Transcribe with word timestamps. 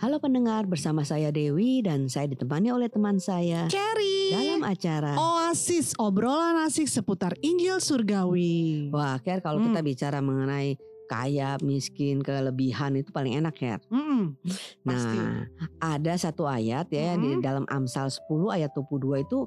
Halo 0.00 0.16
pendengar, 0.16 0.64
bersama 0.64 1.04
saya 1.04 1.28
Dewi 1.28 1.84
dan 1.84 2.08
saya 2.08 2.24
ditemani 2.24 2.72
oleh 2.72 2.88
teman 2.88 3.20
saya 3.20 3.68
Cherry. 3.68 4.32
dalam 4.32 4.64
acara. 4.64 5.12
Oasis 5.12 5.92
obrolan 6.00 6.56
asik 6.64 6.88
seputar 6.88 7.36
Injil 7.44 7.76
Surgawi. 7.78 8.88
Wah, 8.88 9.20
Ker, 9.20 9.44
kalau 9.44 9.60
Hmm. 9.60 9.68
kita 9.68 9.80
bicara 9.84 10.18
mengenai 10.18 10.80
kaya, 11.04 11.60
miskin, 11.60 12.24
kelebihan 12.24 12.96
itu 12.96 13.12
paling 13.12 13.36
enak. 13.36 13.52
Mm-mm, 13.60 14.40
pasti. 14.80 15.18
Nah, 15.18 15.44
ada 15.82 16.14
satu 16.16 16.48
ayat 16.48 16.88
ya 16.88 17.18
di 17.20 17.36
Hmm. 17.36 17.42
dalam 17.44 17.64
Amsal 17.68 18.08
10 18.08 18.48
ayat 18.48 18.72
22 18.72 19.20
itu 19.20 19.44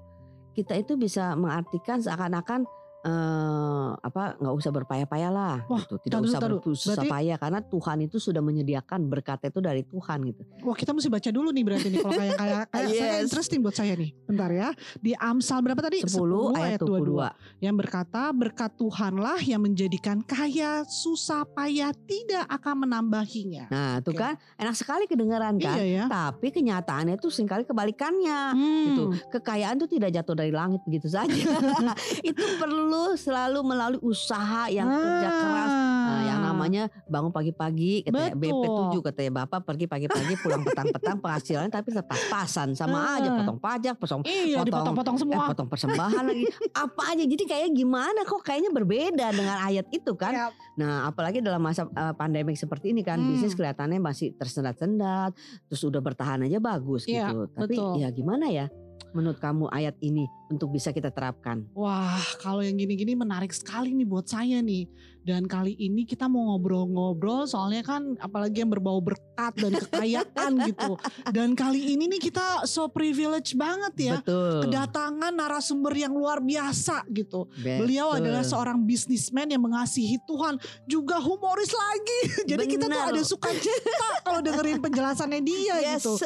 kita 0.54 0.78
itu 0.78 0.94
bisa 0.94 1.34
mengartikan 1.34 1.98
seakan-akan 1.98 2.68
eh, 3.04 3.90
apa 4.00 4.40
nggak 4.40 4.56
usah 4.56 4.72
berpayah-payah 4.72 5.32
lah 5.32 5.56
Wah, 5.68 5.84
gitu. 5.84 5.96
Tidak 6.02 6.18
taruh, 6.18 6.30
usah 6.32 6.40
taruh. 6.40 6.60
bersusah 6.64 7.04
payah 7.04 7.38
karena 7.38 7.60
Tuhan 7.60 7.98
itu 8.04 8.18
sudah 8.18 8.40
menyediakan 8.40 9.00
berkat 9.08 9.40
itu 9.48 9.60
dari 9.60 9.84
Tuhan 9.84 10.18
gitu. 10.24 10.42
Wah 10.64 10.76
kita 10.76 10.96
mesti 10.96 11.10
baca 11.12 11.30
dulu 11.30 11.50
nih 11.52 11.64
berarti 11.64 11.88
nih 11.92 12.00
kalau 12.00 12.14
kayak 12.16 12.36
kayak 12.40 12.64
kayak 12.74 12.90
saya 12.90 13.12
Yes. 13.14 13.24
interesting 13.28 13.60
buat 13.62 13.76
saya 13.76 13.94
nih. 13.94 14.10
Bentar 14.24 14.50
ya. 14.50 14.70
Di 14.98 15.12
Amsal 15.14 15.60
berapa 15.60 15.82
tadi? 15.84 16.00
10 16.02 16.16
ayat 16.56 16.80
22. 16.80 17.60
Yang 17.60 17.76
berkata 17.84 18.22
berkat 18.32 18.72
Tuhanlah 18.74 19.40
yang 19.44 19.62
menjadikan 19.62 20.24
kaya 20.24 20.88
susah 20.88 21.44
payah 21.46 21.92
tidak 22.08 22.48
akan 22.48 22.88
menambahinya. 22.88 23.68
Nah, 23.68 23.92
itu 24.00 24.12
Oke. 24.12 24.20
kan 24.20 24.34
enak 24.56 24.76
sekali 24.76 25.04
kedengaran 25.06 25.60
kan. 25.60 25.76
Iya 25.78 25.84
ya. 25.84 26.06
Tapi 26.08 26.48
kenyataannya 26.50 27.20
itu 27.20 27.28
sering 27.28 27.50
kali 27.50 27.64
kebalikannya. 27.68 28.40
Hmm. 28.56 28.86
Gitu. 28.88 29.04
Kekayaan 29.30 29.76
itu 29.78 29.88
tidak 29.92 30.10
jatuh 30.16 30.36
dari 30.36 30.52
langit 30.54 30.80
begitu 30.88 31.12
saja. 31.12 31.34
itu 32.30 32.44
perlu 32.58 32.93
selalu 33.16 33.60
melalui 33.62 34.02
usaha 34.02 34.68
yang 34.68 34.86
kerja 34.86 35.30
keras. 35.30 35.72
Nah, 36.04 36.22
yang 36.24 36.40
namanya 36.44 36.84
bangun 37.06 37.30
pagi-pagi 37.30 38.04
katanya 38.04 38.32
Betul. 38.32 38.42
BP 38.44 38.64
7 39.00 39.08
katanya 39.08 39.32
Bapak 39.40 39.60
pergi 39.64 39.86
pagi-pagi 39.86 40.34
pulang 40.38 40.62
petang-petang 40.62 41.18
penghasilan 41.18 41.68
tapi 41.68 41.90
pas-pasan 41.94 42.74
sama 42.74 42.98
Ah. 43.00 43.16
aja 43.16 43.30
potong 43.32 43.58
pajak, 43.58 43.96
potong 43.96 44.22
Iya 44.24 44.60
potong- 44.60 44.68
dipotong-potong 44.68 45.16
eh, 45.16 45.22
semua. 45.22 45.44
potong 45.48 45.68
persembahan 45.68 46.24
lagi. 46.26 46.44
Apa 46.76 47.04
aja. 47.10 47.24
Jadi 47.24 47.44
kayak 47.44 47.70
gimana 47.72 48.20
kok 48.24 48.42
kayaknya 48.42 48.72
berbeda 48.72 49.28
dengan 49.32 49.58
ayat 49.62 49.86
itu 49.90 50.14
kan. 50.14 50.32
Ya, 50.32 50.48
Nah, 50.74 51.06
apalagi 51.06 51.38
dalam 51.38 51.62
masa 51.62 51.86
uh, 51.86 52.12
pandemik 52.12 52.56
seperti 52.56 52.90
ini 52.90 53.02
kan 53.02 53.16
Hmm. 53.16 53.30
bisnis 53.30 53.54
kelihatannya 53.54 54.00
masih 54.00 54.34
tersendat-sendat, 54.34 55.38
terus 55.64 55.82
udah 55.82 56.00
bertahan 56.00 56.42
aja 56.42 56.58
bagus 56.58 57.06
Iya, 57.06 57.30
gitu. 57.30 57.40
Tapi 57.48 57.76
betul. 57.76 57.94
ya 57.96 58.10
gimana 58.10 58.46
ya 58.48 58.66
menurut 59.14 59.40
kamu 59.40 59.70
ayat 59.70 59.96
ini 60.02 60.28
untuk 60.50 60.74
bisa 60.74 60.90
kita 60.90 61.14
terapkan? 61.14 61.64
Wah, 61.78 62.20
kalau 62.42 62.66
yang 62.66 62.76
gini-gini 62.76 63.14
menarik 63.14 63.54
sekali 63.54 63.94
nih 63.94 64.06
buat 64.10 64.28
saya 64.28 64.60
nih. 64.60 64.90
Dan 65.24 65.48
kali 65.48 65.72
ini 65.74 66.04
kita 66.04 66.28
mau 66.28 66.52
ngobrol-ngobrol 66.52 67.48
soalnya 67.48 67.80
kan 67.80 68.20
apalagi 68.20 68.60
yang 68.60 68.70
berbau 68.70 69.00
berkat 69.00 69.56
dan 69.56 69.72
kekayaan 69.80 70.52
gitu. 70.68 71.00
Dan 71.32 71.56
kali 71.56 71.96
ini 71.96 72.12
nih 72.12 72.22
kita 72.22 72.68
so 72.68 72.92
privilege 72.92 73.56
banget 73.56 73.94
ya. 73.98 74.16
Betul. 74.20 74.68
Kedatangan 74.68 75.32
narasumber 75.32 75.96
yang 75.96 76.12
luar 76.12 76.44
biasa 76.44 77.08
gitu. 77.10 77.48
Betul. 77.56 77.88
Beliau 77.88 78.12
adalah 78.12 78.44
seorang 78.44 78.84
bisnismen 78.84 79.48
yang 79.48 79.64
mengasihi 79.64 80.20
Tuhan, 80.28 80.60
juga 80.84 81.24
humoris 81.24 81.72
lagi. 81.72 82.20
Jadi 82.52 82.64
kita 82.68 82.86
tuh 82.86 83.00
Benar. 83.00 83.16
ada 83.16 83.24
sukacita 83.24 84.08
kalau 84.22 84.44
dengerin 84.44 84.84
penjelasannya 84.84 85.40
dia 85.40 85.76
Yes. 85.80 86.04
gitu. 86.04 86.20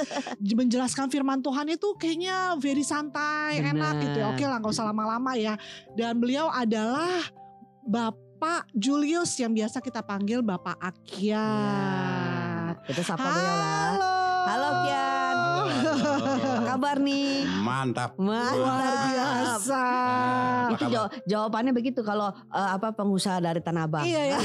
Menjelaskan 0.57 1.07
firman 1.07 1.39
Tuhan 1.39 1.69
itu 1.69 1.93
kayaknya 1.95 2.57
very 2.57 2.81
santai, 2.81 3.61
Benar. 3.61 3.93
enak 3.93 3.93
gitu 4.03 4.17
ya. 4.19 4.27
Oke 4.33 4.43
lah 4.43 4.57
nggak 4.57 4.73
usah 4.73 4.89
lama-lama 4.89 5.37
ya. 5.37 5.53
Dan 5.93 6.17
beliau 6.17 6.49
adalah 6.49 7.21
Bapak 7.87 8.26
Julius 8.73 9.33
yang 9.41 9.53
biasa 9.53 9.81
kita 9.81 10.05
panggil 10.05 10.45
Bapak 10.45 10.77
Akiat. 10.77 12.75
Ya, 12.77 12.85
kita 12.85 13.01
sapa 13.01 13.25
beliau 13.25 13.55
lah. 13.57 13.97
Halo. 13.97 14.13
Halo 14.47 14.69
Kian. 14.85 14.96
Apa 14.96 14.96
kabar 16.77 17.01
nih? 17.01 17.41
Mantap. 17.65 18.13
Mantap. 18.21 18.53
Luar 18.53 18.93
biasa. 19.09 19.83
Apa 20.69 20.75
Itu 20.77 20.85
jaw- 20.93 21.09
jawabannya 21.25 21.73
begitu 21.73 22.05
kalau 22.05 22.29
uh, 22.29 22.69
apa 22.69 22.93
pengusaha 22.93 23.41
dari 23.41 23.57
Tanah 23.57 23.89
Abang. 23.89 24.05
Iya 24.05 24.37
ya. 24.37 24.39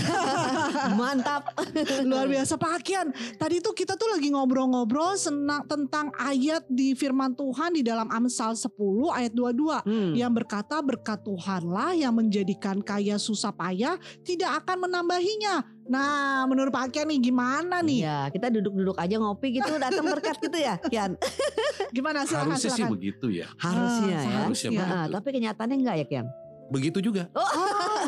Mantap. 1.00 1.53
Luar 2.09 2.25
biasa 2.25 2.56
Pak 2.56 2.72
Akian. 2.81 3.12
Tadi 3.37 3.60
tuh 3.60 3.76
kita 3.76 3.94
tuh 3.94 4.09
lagi 4.09 4.32
ngobrol-ngobrol 4.32 5.12
senang 5.15 5.69
tentang 5.69 6.09
ayat 6.16 6.65
di 6.66 6.97
firman 6.97 7.37
Tuhan 7.37 7.76
di 7.76 7.84
dalam 7.84 8.09
Amsal 8.09 8.56
10 8.56 8.72
ayat 9.12 9.32
22 9.37 9.84
Hmm. 9.84 10.15
yang 10.15 10.31
berkata 10.31 10.81
berkat 10.81 11.21
Tuhanlah 11.21 11.92
yang 11.92 12.15
menjadikan 12.15 12.81
kaya 12.81 13.19
susah 13.19 13.53
payah 13.53 13.94
tidak 14.22 14.65
akan 14.65 14.88
menambahinya. 14.88 15.81
Nah, 15.84 16.44
menurut 16.44 16.70
Pak 16.70 16.88
Akian 16.88 17.06
nih 17.06 17.20
gimana 17.20 17.81
nih? 17.81 18.03
Iya, 18.03 18.31
kita 18.31 18.48
duduk-duduk 18.48 18.94
aja 18.94 19.16
ngopi 19.16 19.56
gitu 19.56 19.72
datang 19.76 20.06
berkat 20.06 20.38
gitu 20.38 20.54
ya, 20.54 20.78
Kian. 20.81 21.19
Gimana 21.91 22.22
silakan 22.22 22.54
Harusnya 22.54 22.62
sih 22.65 22.76
silakan. 22.78 22.93
begitu 22.93 23.26
ya. 23.28 23.47
Harusnya 23.56 24.15
Ah, 24.15 24.22
ya. 24.22 24.38
Harusnya 24.41 24.71
Iya. 24.71 24.78
Nah, 24.78 24.88
begitu. 24.88 25.12
tapi 25.12 25.28
kenyataannya 25.32 25.76
enggak 25.76 25.97
ya, 25.97 26.06
Kian? 26.06 26.26
Begitu 26.69 26.98
juga. 27.03 27.22
Oh, 27.32 27.44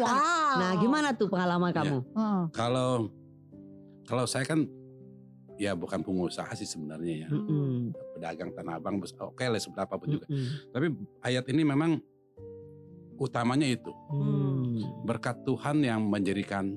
wow. 0.01 0.57
Nah, 0.57 0.73
gimana 0.77 1.09
tuh 1.13 1.27
pengalaman 1.27 1.69
Iya. 1.69 1.79
kamu? 1.79 1.99
Heeh. 2.09 2.43
Kalau 2.51 2.91
kalau 4.05 4.25
saya 4.25 4.45
kan 4.45 4.65
ya 5.55 5.73
bukan 5.73 6.01
pengusaha 6.01 6.49
sih 6.53 6.65
sebenarnya 6.65 7.25
ya. 7.25 7.29
Mm-mm. 7.29 7.91
Pedagang 8.15 8.51
tanah 8.53 8.77
abang 8.77 8.99
bes- 8.99 9.15
oke 9.15 9.41
lah 9.41 9.59
seberapa 9.59 9.93
pun 9.93 10.09
juga. 10.11 10.27
Mm-mm. 10.27 10.71
Tapi 10.71 10.87
ayat 11.23 11.45
ini 11.47 11.63
memang 11.63 11.99
utamanya 13.17 13.65
itu 13.65 13.95
Hmm. 14.11 14.83
berkat 15.05 15.39
Tuhan 15.45 15.79
yang 15.81 16.03
menjadikan 16.03 16.75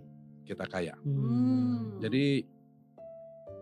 kita 0.48 0.66
kaya. 0.66 0.96
Hmm. 1.04 2.00
Jadi 2.00 2.48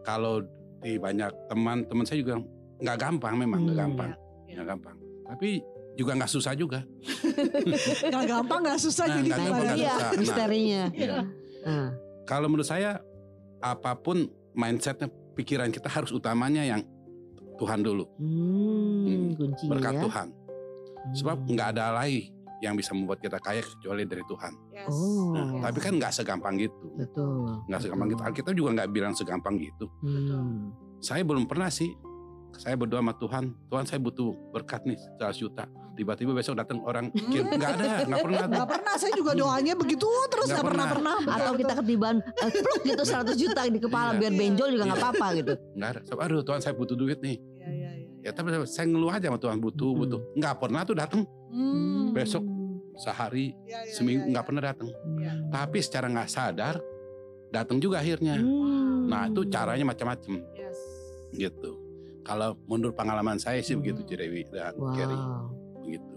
kalau 0.02 0.46
di 0.80 0.96
banyak 0.96 1.50
teman-teman 1.50 2.06
saya 2.06 2.22
juga 2.22 2.36
nggak 2.78 2.98
gampang 3.00 3.34
memang 3.36 3.60
nggak 3.64 3.74
Hmm. 3.74 3.84
gampang 3.90 4.10
Iya. 4.46 4.54
nggak 4.56 4.68
gampang. 4.70 4.96
Tapi 5.26 5.50
juga 5.96 6.12
nggak 6.14 6.30
susah 6.30 6.54
juga. 6.54 6.80
Gak 8.06 8.24
gampang 8.26 8.62
gak 8.62 8.78
susah 8.78 9.06
Nah, 9.06 9.16
jadi 9.16 9.28
nggak 9.28 9.40
gampang, 9.42 9.60
nggak 9.60 9.76
dia 9.76 9.88
susah. 9.90 10.06
Nah. 10.06 10.20
misterinya. 10.20 10.84
Iya. 10.92 11.18
Nah, 11.66 11.90
Kalau 12.26 12.48
menurut 12.48 12.66
saya 12.66 12.92
apa 13.60 13.92
pun 13.96 14.26
mindsetnya 14.52 15.08
pikiran 15.34 15.70
kita 15.70 15.88
harus 15.88 16.10
utamanya 16.10 16.62
yang 16.62 16.82
Tuhan 17.56 17.80
dulu 17.80 18.04
hmm, 18.18 19.34
Hmm. 19.34 19.70
berkat 19.70 19.94
ya. 19.94 20.02
Tuhan. 20.04 20.28
Sebab 21.16 21.38
Hmm. 21.40 21.50
nggak 21.50 21.68
ada 21.72 21.86
lagi 21.96 22.35
yang 22.66 22.74
bisa 22.74 22.92
membuat 22.92 23.20
kita 23.20 23.38
kaya 23.38 23.62
kecuali 23.62 24.04
dari 24.04 24.24
Tuhan. 24.24 24.54
Oh, 24.86 25.32
Nah, 25.32 25.70
tapi 25.70 25.80
kan 25.80 25.94
nggak 25.94 26.12
segampang 26.12 26.58
gitu. 26.58 26.86
betul. 26.96 27.62
Nggak 27.66 27.80
segampang 27.80 28.08
gitu. 28.10 28.22
Kita 28.34 28.50
juga 28.52 28.70
nggak 28.74 28.90
bilang 28.90 29.14
segampang 29.14 29.56
gitu. 29.56 29.86
Hmm. 30.02 30.74
Saya 30.98 31.22
belum 31.22 31.46
pernah 31.46 31.70
sih. 31.70 31.94
Saya 32.54 32.74
berdoa 32.74 33.00
sama 33.00 33.14
Tuhan. 33.14 33.44
Tuhan 33.68 33.84
saya 33.84 34.00
butuh 34.00 34.32
berkat 34.50 34.82
nih 34.84 34.96
100 35.20 35.36
juta. 35.38 35.66
Tiba-tiba 35.94 36.32
besok 36.32 36.56
datang 36.56 36.80
orang 36.82 37.08
kirim. 37.10 37.48
Nggak 37.52 37.72
ada, 37.74 38.04
nggak 38.04 38.20
pernah. 38.22 38.44
Gak 38.50 38.68
pernah 38.70 38.94
saya 38.96 39.14
juga 39.14 39.32
doanya 39.32 39.74
begitu 39.74 40.08
terus 40.26 40.48
Nggak 40.50 40.58
gak 40.58 40.66
pernah 40.66 40.86
pernah. 40.90 41.16
pernah. 41.20 41.36
Atau 41.38 41.52
kita 41.54 41.74
ketiban 41.78 42.16
eh, 42.20 42.52
pluk 42.52 42.82
gitu 42.84 43.04
100 43.06 43.32
juta 43.38 43.60
di 43.66 43.80
kepala 43.80 44.10
Iya. 44.10 44.20
biar 44.20 44.34
benjol 44.34 44.68
juga 44.72 44.84
nggak 44.86 44.98
Iya. 44.98 45.08
apa-apa 45.08 45.28
gitu. 45.36 45.54
Nggak 45.74 45.90
ada. 45.90 46.00
Aduh 46.18 46.42
Tuhan 46.42 46.60
saya 46.60 46.74
butuh 46.74 46.96
duit 46.96 47.20
nih. 47.20 47.38
Iya, 47.38 47.70
iya, 47.70 47.90
iya. 47.94 48.08
Ya 48.24 48.32
tapi 48.32 48.48
saya 48.66 48.86
ngeluh 48.88 49.08
aja 49.10 49.26
sama 49.26 49.38
Tuhan 49.38 49.58
butuh, 49.58 49.90
Hmm. 49.90 50.00
butuh. 50.02 50.20
Nggak 50.34 50.54
pernah 50.58 50.82
tuh 50.82 50.96
datang. 50.96 51.22
Hmm. 51.48 52.12
Besok 52.12 52.44
sehari, 52.98 53.52
Iya, 53.62 53.80
iya, 53.82 53.94
seminggu 53.94 54.26
iya, 54.26 54.32
nggak 54.32 54.42
iya. 54.42 54.50
pernah 54.50 54.64
datang. 54.64 54.90
Iya. 55.16 55.32
Tapi 55.50 55.78
secara 55.80 56.08
nggak 56.08 56.30
sadar 56.30 56.76
datang 57.48 57.78
juga 57.78 58.00
akhirnya. 58.00 58.36
Hmm. 58.36 59.06
Nah 59.06 59.28
itu 59.28 59.42
caranya 59.48 59.86
macam-macam 59.86 60.34
Yes. 60.54 60.80
gitu. 61.32 61.72
Kalau 62.22 62.58
menurut 62.66 62.94
pengalaman 62.94 63.38
saya 63.38 63.62
sih 63.62 63.76
begitu 63.76 64.02
Hmm. 64.02 64.10
Cirewi 64.10 64.42
dan 64.50 64.74
Wow. 64.76 64.92
Kerry 64.92 65.18
begitu. 65.80 66.15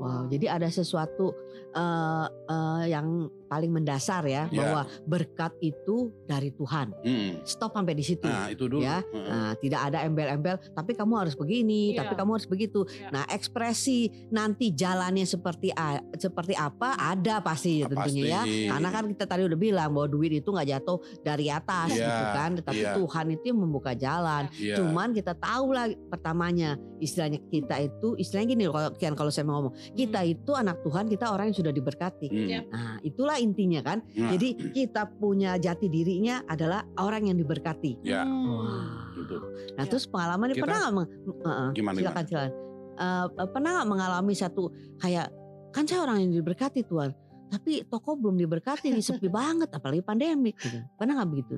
Wow, 0.00 0.24
jadi 0.26 0.46
ada 0.50 0.66
sesuatu 0.66 1.36
eh, 1.70 2.26
eh, 2.48 2.84
yang 2.90 3.06
paling 3.46 3.70
mendasar 3.70 4.22
ya, 4.24 4.46
Ya. 4.46 4.58
bahwa 4.58 4.82
berkat 5.04 5.54
itu 5.60 6.10
dari 6.24 6.50
Tuhan. 6.50 6.94
Mm. 7.02 7.42
Stop 7.42 7.74
sampai 7.74 7.94
di 7.94 8.02
situ. 8.02 8.26
Nah 8.26 8.46
itu 8.46 8.66
dulu. 8.66 8.82
Ya. 8.82 9.02
Heeh. 9.04 9.26
Nah, 9.26 9.52
tidak 9.54 9.80
ada 9.86 9.98
embel-embel, 10.02 10.54
tapi 10.70 10.94
kamu 10.94 11.14
harus 11.18 11.34
begini, 11.34 11.94
Iya. 11.94 12.02
tapi 12.02 12.14
kamu 12.14 12.30
harus 12.32 12.46
begitu. 12.46 12.86
Iya. 12.86 13.10
Nah, 13.10 13.24
ekspresi 13.26 13.98
nanti 14.30 14.70
jalannya 14.70 15.22
seperti 15.22 15.70
a- 15.70 16.02
seperti 16.14 16.54
apa 16.54 16.94
ada 16.94 17.38
pasti 17.38 17.82
ya 17.82 17.86
Ah, 17.86 17.90
tentunya 17.92 18.22
ya. 18.24 18.40
pasti. 18.42 18.66
Karena 18.66 18.88
kan 18.90 19.04
kita 19.06 19.24
tadi 19.26 19.42
udah 19.44 19.58
bilang 19.58 19.90
bahwa 19.92 20.08
duit 20.08 20.32
itu 20.32 20.48
nggak 20.48 20.68
jatuh 20.70 20.98
dari 21.20 21.46
atas 21.50 21.88
Iya, 21.90 22.02
gitu 22.02 22.24
kan, 22.32 22.50
tetapi 22.56 22.82
iya. 22.82 22.94
Tuhan 22.94 23.26
itu 23.30 23.44
yang 23.46 23.58
membuka 23.58 23.92
jalan. 23.94 24.46
Iya. 24.54 24.74
Cuman 24.78 25.10
kita 25.10 25.34
tahu 25.34 25.70
lah 25.70 25.86
pertamanya 26.06 26.74
istilahnya 26.98 27.38
kita 27.46 27.78
itu 27.80 28.14
istilahnya 28.14 28.48
gini 28.48 28.62
loh, 28.66 28.74
kalau 28.74 28.90
Kian 28.94 29.14
kalau 29.14 29.30
saya 29.30 29.42
mau 29.42 29.58
ngomong, 29.58 29.74
kita 29.92 30.22
itu 30.22 30.52
anak 30.52 30.80
Tuhan, 30.80 31.04
kita 31.04 31.28
orang 31.28 31.50
yang 31.50 31.58
sudah 31.58 31.72
diberkati. 31.72 32.26
Mm. 32.26 32.46
Iya. 32.46 32.60
Nah, 32.64 32.96
itulah 33.00 33.36
intinya 33.36 33.80
kan. 33.80 33.98
Nah, 34.12 34.30
Jadi 34.30 34.48
kita 34.70 35.10
punya 35.10 35.56
jati 35.56 35.86
dirinya 35.86 36.42
adalah 36.44 36.82
orang 36.96 37.26
yang 37.26 37.36
diberkati. 37.36 37.98
ya 38.00 38.22
Wah. 38.22 39.10
gitu. 39.12 39.36
Nah, 39.74 39.84
Ya. 39.84 39.88
terus 39.88 40.04
pengalaman 40.04 40.50
Kita- 40.50 40.60
pernah 40.60 40.78
nggak 40.80 40.94
meng- 40.94 41.10
Heeh, 41.40 41.68
Gimana, 41.72 41.96
silakan 41.96 42.24
silakan. 42.24 42.52
Eh, 42.92 43.26
pernah 43.48 43.70
nggak 43.74 43.88
mengalami 43.88 44.34
satu 44.34 44.62
kayak 44.96 45.28
kan 45.70 45.84
saya 45.84 46.02
orang 46.02 46.20
yang 46.20 46.32
diberkati 46.34 46.82
Tuhan, 46.82 47.10
tapi 47.48 47.82
toko 47.84 48.14
belum 48.14 48.36
diberkati 48.36 48.90
nih 48.90 49.00
sepi 49.00 49.26
banget 49.32 49.70
apalagi 49.70 50.00
pandemik 50.00 50.54
gitu. 50.56 50.78
Pernah 50.94 51.18
nggak 51.18 51.30
begitu? 51.30 51.56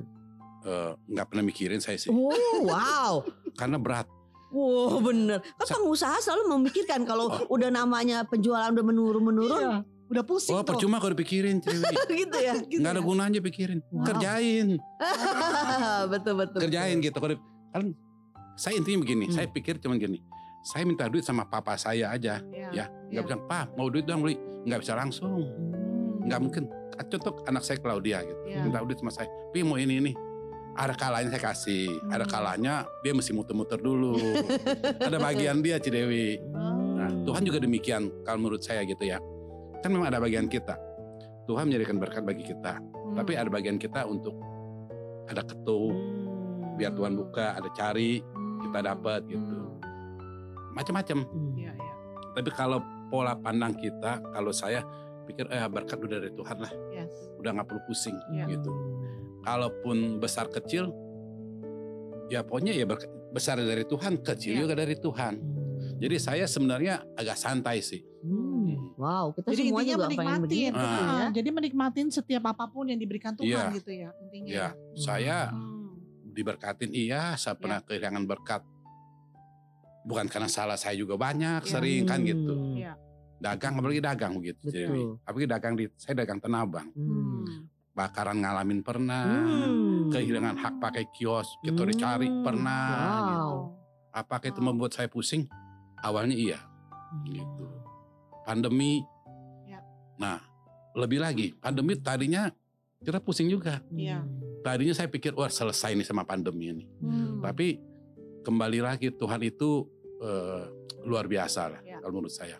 eh, 0.63 0.91
nggak 1.05 1.27
pernah 1.27 1.43
mikirin 1.43 1.77
saya 1.77 1.99
sih, 1.99 2.07
Oh, 2.07 2.31
wow. 2.63 3.19
karena 3.53 3.75
berat. 3.75 4.07
Wow, 4.53 5.01
bener. 5.01 5.41
Kan 5.57 5.65
Sa- 5.65 5.75
pengusaha 5.75 6.15
selalu 6.19 6.43
memikirkan 6.53 7.01
kalau 7.03 7.25
Oh. 7.25 7.49
udah 7.51 7.67
namanya 7.67 8.21
penjualan 8.23 8.69
udah 8.69 8.85
menurun-menurun 8.85 9.59
Iya, 9.59 9.81
udah 10.07 10.23
pusing 10.23 10.53
Oh 10.53 10.61
tuh. 10.61 10.77
percuma 10.77 10.97
kalau 10.97 11.11
dipikirin, 11.11 11.57
gitu 12.21 12.37
ya. 12.37 12.53
Gitu 12.61 12.77
nggak 12.77 12.91
ada 12.91 13.01
ya. 13.01 13.03
gunanya 13.03 13.39
pikirin, 13.41 13.81
Wow. 13.89 14.05
kerjain, 14.05 14.77
betul 16.13 16.33
betul. 16.37 16.59
kerjain 16.61 16.97
gitu. 16.99 17.17
Kalau 17.17 17.35
kan 17.71 17.83
saya 18.53 18.77
intinya 18.77 19.01
begini, 19.01 19.25
Hmm. 19.25 19.35
saya 19.35 19.47
pikir 19.47 19.77
cuman 19.77 19.97
gini, 19.97 20.21
saya 20.63 20.85
minta 20.85 21.09
duit 21.09 21.23
sama 21.23 21.43
papa 21.43 21.73
saya 21.73 22.09
aja, 22.09 22.37
Iya, 22.45 22.69
ya 22.69 22.69
iya. 22.71 22.85
nggak 23.11 23.23
bisa, 23.25 23.37
pak 23.43 23.65
mau 23.73 23.89
duit 23.89 24.05
dong 24.05 24.21
beli, 24.21 24.37
nggak 24.63 24.79
bisa 24.79 24.93
langsung, 24.93 25.33
Hmm. 25.33 26.23
nggak 26.23 26.39
mungkin. 26.39 26.63
Contoh 26.93 27.41
anak 27.43 27.65
saya 27.65 27.81
Claudia 27.81 28.21
gitu, 28.21 28.37
Iya. 28.45 28.61
minta 28.61 28.79
duit 28.79 28.95
sama 28.95 29.09
saya, 29.09 29.25
pi 29.49 29.65
mau 29.65 29.75
ini 29.75 29.97
ini, 29.97 30.11
ada 30.73 30.93
kalanya 30.93 31.29
saya 31.29 31.43
kasih, 31.43 31.85
ada 32.09 32.25
Hmm. 32.25 32.33
kalanya 32.33 32.73
dia 33.01 33.13
mesti 33.13 33.31
muter-muter 33.31 33.77
dulu, 33.77 34.17
ada 35.07 35.17
bagian 35.17 35.61
dia 35.61 35.77
Cidewi. 35.77 36.41
Nah, 36.49 36.73
Hmm. 37.03 37.23
Tuhan 37.27 37.43
juga 37.43 37.59
demikian 37.59 38.09
kalau 38.23 38.39
menurut 38.39 38.63
saya 38.63 38.81
gitu 38.83 39.03
ya. 39.03 39.19
Kan 39.83 39.91
memang 39.91 40.07
ada 40.07 40.17
bagian 40.17 40.47
kita. 40.47 40.73
Tuhan 41.43 41.67
menjadikan 41.67 41.99
berkat 41.99 42.23
bagi 42.23 42.43
kita. 42.43 42.79
Hmm. 42.79 43.13
Tapi 43.13 43.35
ada 43.35 43.51
bagian 43.51 43.75
kita 43.75 44.07
untuk 44.07 44.33
ada 45.27 45.43
ketuk, 45.43 45.91
Hmm. 45.91 46.73
biar 46.73 46.91
Tuhan 46.91 47.13
buka, 47.13 47.53
ada 47.53 47.69
cari, 47.69 48.23
kita 48.63 48.79
Hmm. 48.79 48.87
dapat 48.87 49.21
gitu. 49.27 49.43
Hmm. 49.43 49.77
Macam-macam. 50.73 51.17
Hmm. 51.27 51.53
Iya, 51.53 51.71
iya. 51.75 51.93
Tapi 52.33 52.49
kalau 52.49 52.79
pola 53.11 53.37
pandang 53.37 53.77
kita, 53.77 54.23
kalau 54.33 54.49
saya 54.49 54.81
pikir 55.23 55.45
eh 55.47 55.61
berkat 55.69 56.01
udah 56.01 56.17
dari 56.17 56.33
Tuhan 56.33 56.57
lah, 56.59 56.73
Yes. 56.91 57.11
udah 57.37 57.51
nggak 57.53 57.67
perlu 57.69 57.81
pusing 57.85 58.17
Iya. 58.33 58.45
gitu. 58.49 58.71
Kalaupun 59.43 60.17
besar 60.17 60.47
kecil, 60.47 60.87
ya 62.27 62.41
pokoknya 62.41 62.71
ya 62.71 62.83
berkat, 62.83 63.11
besar 63.29 63.59
dari 63.59 63.83
Tuhan, 63.83 64.17
kecil 64.17 64.53
Iya. 64.53 64.61
juga 64.63 64.73
dari 64.73 64.95
Tuhan. 64.95 65.33
Jadi 65.99 66.15
saya 66.15 66.45
sebenarnya 66.45 67.03
agak 67.13 67.35
santai 67.35 67.79
sih. 67.79 67.99
Hmm. 68.19 68.95
Wow, 68.95 69.33
kita 69.33 69.51
Jadi 69.51 69.63
semua 69.65 69.79
intinya 69.81 69.93
juga 69.93 70.05
pengen 70.05 70.19
menikmatin. 70.39 70.43
begitu 70.71 70.79
Ah. 70.79 70.87
ya. 70.87 71.03
Ah, 71.03 71.29
Jadi 71.29 71.49
menikmatin 71.51 72.07
setiap 72.07 72.43
apa 72.45 72.65
pun 72.65 72.87
yang 72.87 72.95
diberikan 72.95 73.35
Tuhan 73.35 73.51
Iya. 73.67 73.75
gitu 73.75 73.91
ya 73.91 74.09
intinya. 74.21 74.49
Ya, 74.49 74.67
saya 74.95 75.37
Hmm. 75.49 75.99
diberkatin 76.25 76.91
iya, 76.91 77.35
saya 77.35 77.53
pernah 77.53 77.79
kehilangan 77.79 78.23
berkat. 78.23 78.63
Bukan 80.03 80.27
karena 80.27 80.47
salah 80.47 80.75
saya 80.75 80.95
juga 80.95 81.15
banyak, 81.15 81.61
Iya. 81.61 81.69
sering 81.69 82.03
kan 82.03 82.19
gitu. 82.21 82.53
Hmm. 82.53 82.75
Iya. 82.75 82.93
Dagang 83.37 83.75
apalagi 83.75 83.99
dagang 83.99 84.33
begitu. 84.33 84.63
Betul. 84.63 84.79
Jadi, 84.81 85.01
apalagi 85.21 85.47
dagang 85.49 85.73
di 85.73 85.85
saya 85.93 86.15
dagang 86.17 86.39
tenabang. 86.39 86.87
Hmm. 86.89 87.67
Bakaran 87.93 88.41
ngalamin 88.41 88.81
pernah, 88.81 89.21
Hmm. 89.21 90.09
kehilangan 90.09 90.57
hak 90.57 90.73
pakai 90.81 91.05
kios, 91.13 91.45
kita 91.61 91.85
dicari 91.85 92.25
Hmm. 92.25 92.41
pernah 92.41 92.85
Wow. 92.89 93.29
gitu. 93.29 93.57
Apakah 94.09 94.47
itu 94.49 94.61
membuat 94.61 94.97
saya 94.97 95.05
pusing? 95.05 95.45
Awalnya 96.01 96.33
iya, 96.33 96.59
gitu. 97.23 97.65
Pandemi. 98.43 99.05
Ya. 99.69 99.79
Nah, 100.17 100.41
lebih 100.93 101.21
lagi, 101.21 101.53
pandemi 101.53 101.93
tadinya 101.95 102.49
kita 102.99 103.21
pusing 103.21 103.47
juga. 103.47 103.79
Iya. 103.93 104.25
Tadinya 104.65 104.93
saya 104.93 105.07
pikir 105.07 105.37
wah 105.37 105.49
selesai 105.49 105.93
nih 105.93 106.05
sama 106.05 106.25
pandemi 106.25 106.73
ini. 106.73 106.85
Hmm. 106.97 107.41
Tapi 107.45 107.77
kembali 108.41 108.79
lagi 108.81 109.13
Tuhan 109.13 109.41
itu 109.45 109.85
eh, 110.23 110.63
luar 111.03 111.27
biasa 111.27 111.67
lah 111.67 111.81
Ya. 111.83 111.99
kalau 111.99 112.15
menurut 112.15 112.31
saya. 112.31 112.55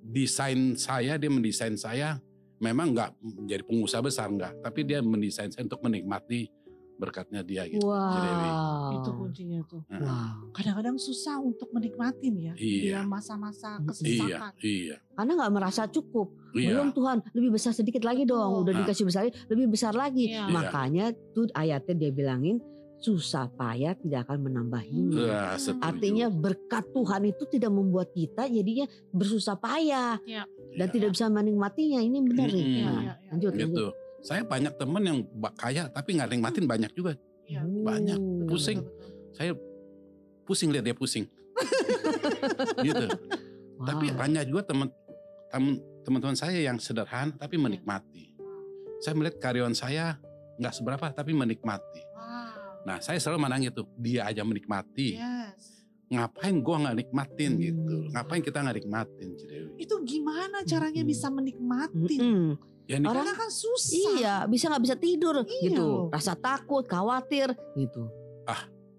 Desain 0.00 0.72
saya, 0.78 1.20
dia 1.20 1.28
mendesain 1.28 1.76
saya 1.76 2.16
memang 2.58 2.92
nggak 2.92 3.10
menjadi 3.20 3.62
pengusaha 3.62 4.00
besar 4.00 4.28
nggak, 4.28 4.62
tapi 4.62 4.80
dia 4.82 4.98
mendesain 5.00 5.48
saya 5.48 5.62
untuk 5.62 5.80
menikmati 5.80 6.48
berkatnya 6.96 7.44
dia 7.44 7.68
gitu. 7.68 7.84
Wow. 7.84 8.96
Itu 8.96 9.10
kuncinya 9.12 9.60
tuh. 9.68 9.84
Wow. 9.86 10.48
Kadang-kadang 10.50 10.96
susah 10.96 11.36
untuk 11.38 11.68
menikmatin 11.68 12.34
ya. 12.40 12.52
Iya. 12.56 13.04
Di 13.04 13.06
masa-masa 13.06 13.76
Iya, 13.76 13.76
Iya, 13.76 13.84
kesesakan. 13.84 14.52
iya, 14.64 14.96
Karena 15.12 15.32
nggak 15.36 15.52
merasa 15.52 15.82
cukup. 15.86 16.32
iya. 16.56 16.72
Belum 16.72 16.88
Tuhan, 16.92 17.20
lebih 17.36 17.50
besar 17.52 17.76
sedikit 17.76 18.00
lagi 18.00 18.24
dong. 18.24 18.64
Udah 18.64 18.72
Ah. 18.72 18.78
dikasih 18.80 19.04
besar, 19.04 19.22
lebih 19.28 19.68
besar 19.68 19.92
lagi. 19.92 20.32
Iya. 20.32 20.48
Makanya 20.48 21.06
tuh 21.32 21.52
ayatnya 21.52 21.94
dia 21.94 22.10
bilangin 22.10 22.56
susah 22.96 23.46
payah 23.50 23.92
tidak 23.94 24.24
akan 24.24 24.38
menambahinya. 24.42 25.20
Wah, 25.20 25.54
setuju. 25.54 25.84
Artinya 25.84 26.26
berkat 26.26 26.84
Tuhan 26.90 27.22
itu 27.24 27.44
tidak 27.46 27.70
membuat 27.70 28.08
kita 28.10 28.46
jadinya 28.46 28.84
bersusah 29.10 29.54
payah 29.54 30.16
Iya. 30.22 30.42
dan 30.74 30.86
Iya. 30.88 30.92
tidak 30.92 31.08
bisa 31.12 31.26
menikmatinya. 31.26 32.00
Ini 32.00 32.18
benar 32.24 32.48
nih. 32.48 32.64
Mm-mm. 32.64 32.72
Iya, 32.72 32.84
Nah, 32.84 32.92
iya, 32.96 33.02
iya. 33.14 33.14
lanjut, 33.30 33.52
lanjut. 33.52 33.68
gitu. 33.68 33.86
Saya 34.20 34.42
banyak 34.42 34.72
temen 34.74 35.02
yang 35.02 35.18
kaya 35.54 35.82
tapi 35.86 36.16
nggak 36.16 36.30
nikmatin 36.30 36.64
banyak 36.64 36.90
juga. 36.92 37.12
Iya. 37.44 37.62
Banyak. 37.62 38.18
Pusing. 38.44 38.80
Betul, 38.80 38.96
betul. 38.96 39.10
Saya 39.30 39.52
pusing 40.42 40.68
lihat 40.70 40.84
dia 40.84 40.96
pusing. 40.96 41.24
gitu. 42.86 43.06
Wow. 43.76 43.86
Tapi 43.86 44.06
banyak 44.10 44.44
juga 44.48 44.62
teman 44.64 44.88
teman- 45.46 45.80
teman-teman 46.00 46.36
saya 46.36 46.56
yang 46.56 46.78
sederhana 46.78 47.34
tapi 47.34 47.54
menikmati. 47.54 48.32
Saya 48.98 49.12
melihat 49.12 49.36
karyawan 49.38 49.76
saya 49.76 50.16
nggak 50.56 50.72
seberapa 50.72 51.06
tapi 51.10 51.36
menikmati. 51.36 52.02
Nah 52.86 52.98
saya 52.98 53.18
selalu 53.18 53.38
mandang 53.38 53.62
itu 53.62 53.82
dia 53.96 54.22
aja 54.24 54.40
menikmati. 54.40 55.18
Yes. 55.18 55.82
Ngapain 56.06 56.62
gua 56.62 56.76
nggak 56.80 56.96
nikmatin 56.96 57.52
Hmm. 57.52 57.60
gitu? 57.60 57.96
Ngapain 58.08 58.38
kita 58.40 58.62
nggak 58.62 58.76
nikmatin 58.78 59.28
Cidewi? 59.34 59.70
Itu 59.76 59.94
gimana 60.00 60.62
caranya 60.62 61.02
Mm-mm. 61.02 61.10
bisa 61.10 61.26
menikmati? 61.28 62.16
Mm-mm. 62.16 62.54
Ya 62.86 62.96
nik- 62.96 63.10
Karena 63.10 63.34
kan 63.34 63.50
susah. 63.50 64.14
Iya, 64.14 64.34
bisa 64.46 64.70
nggak 64.70 64.78
bisa 64.80 64.94
tidur 64.94 65.42
Iya 65.42 65.50
gitu. 65.66 66.06
Rasa 66.06 66.32
takut, 66.32 66.86
khawatir 66.86 67.50
gitu. 67.74 68.06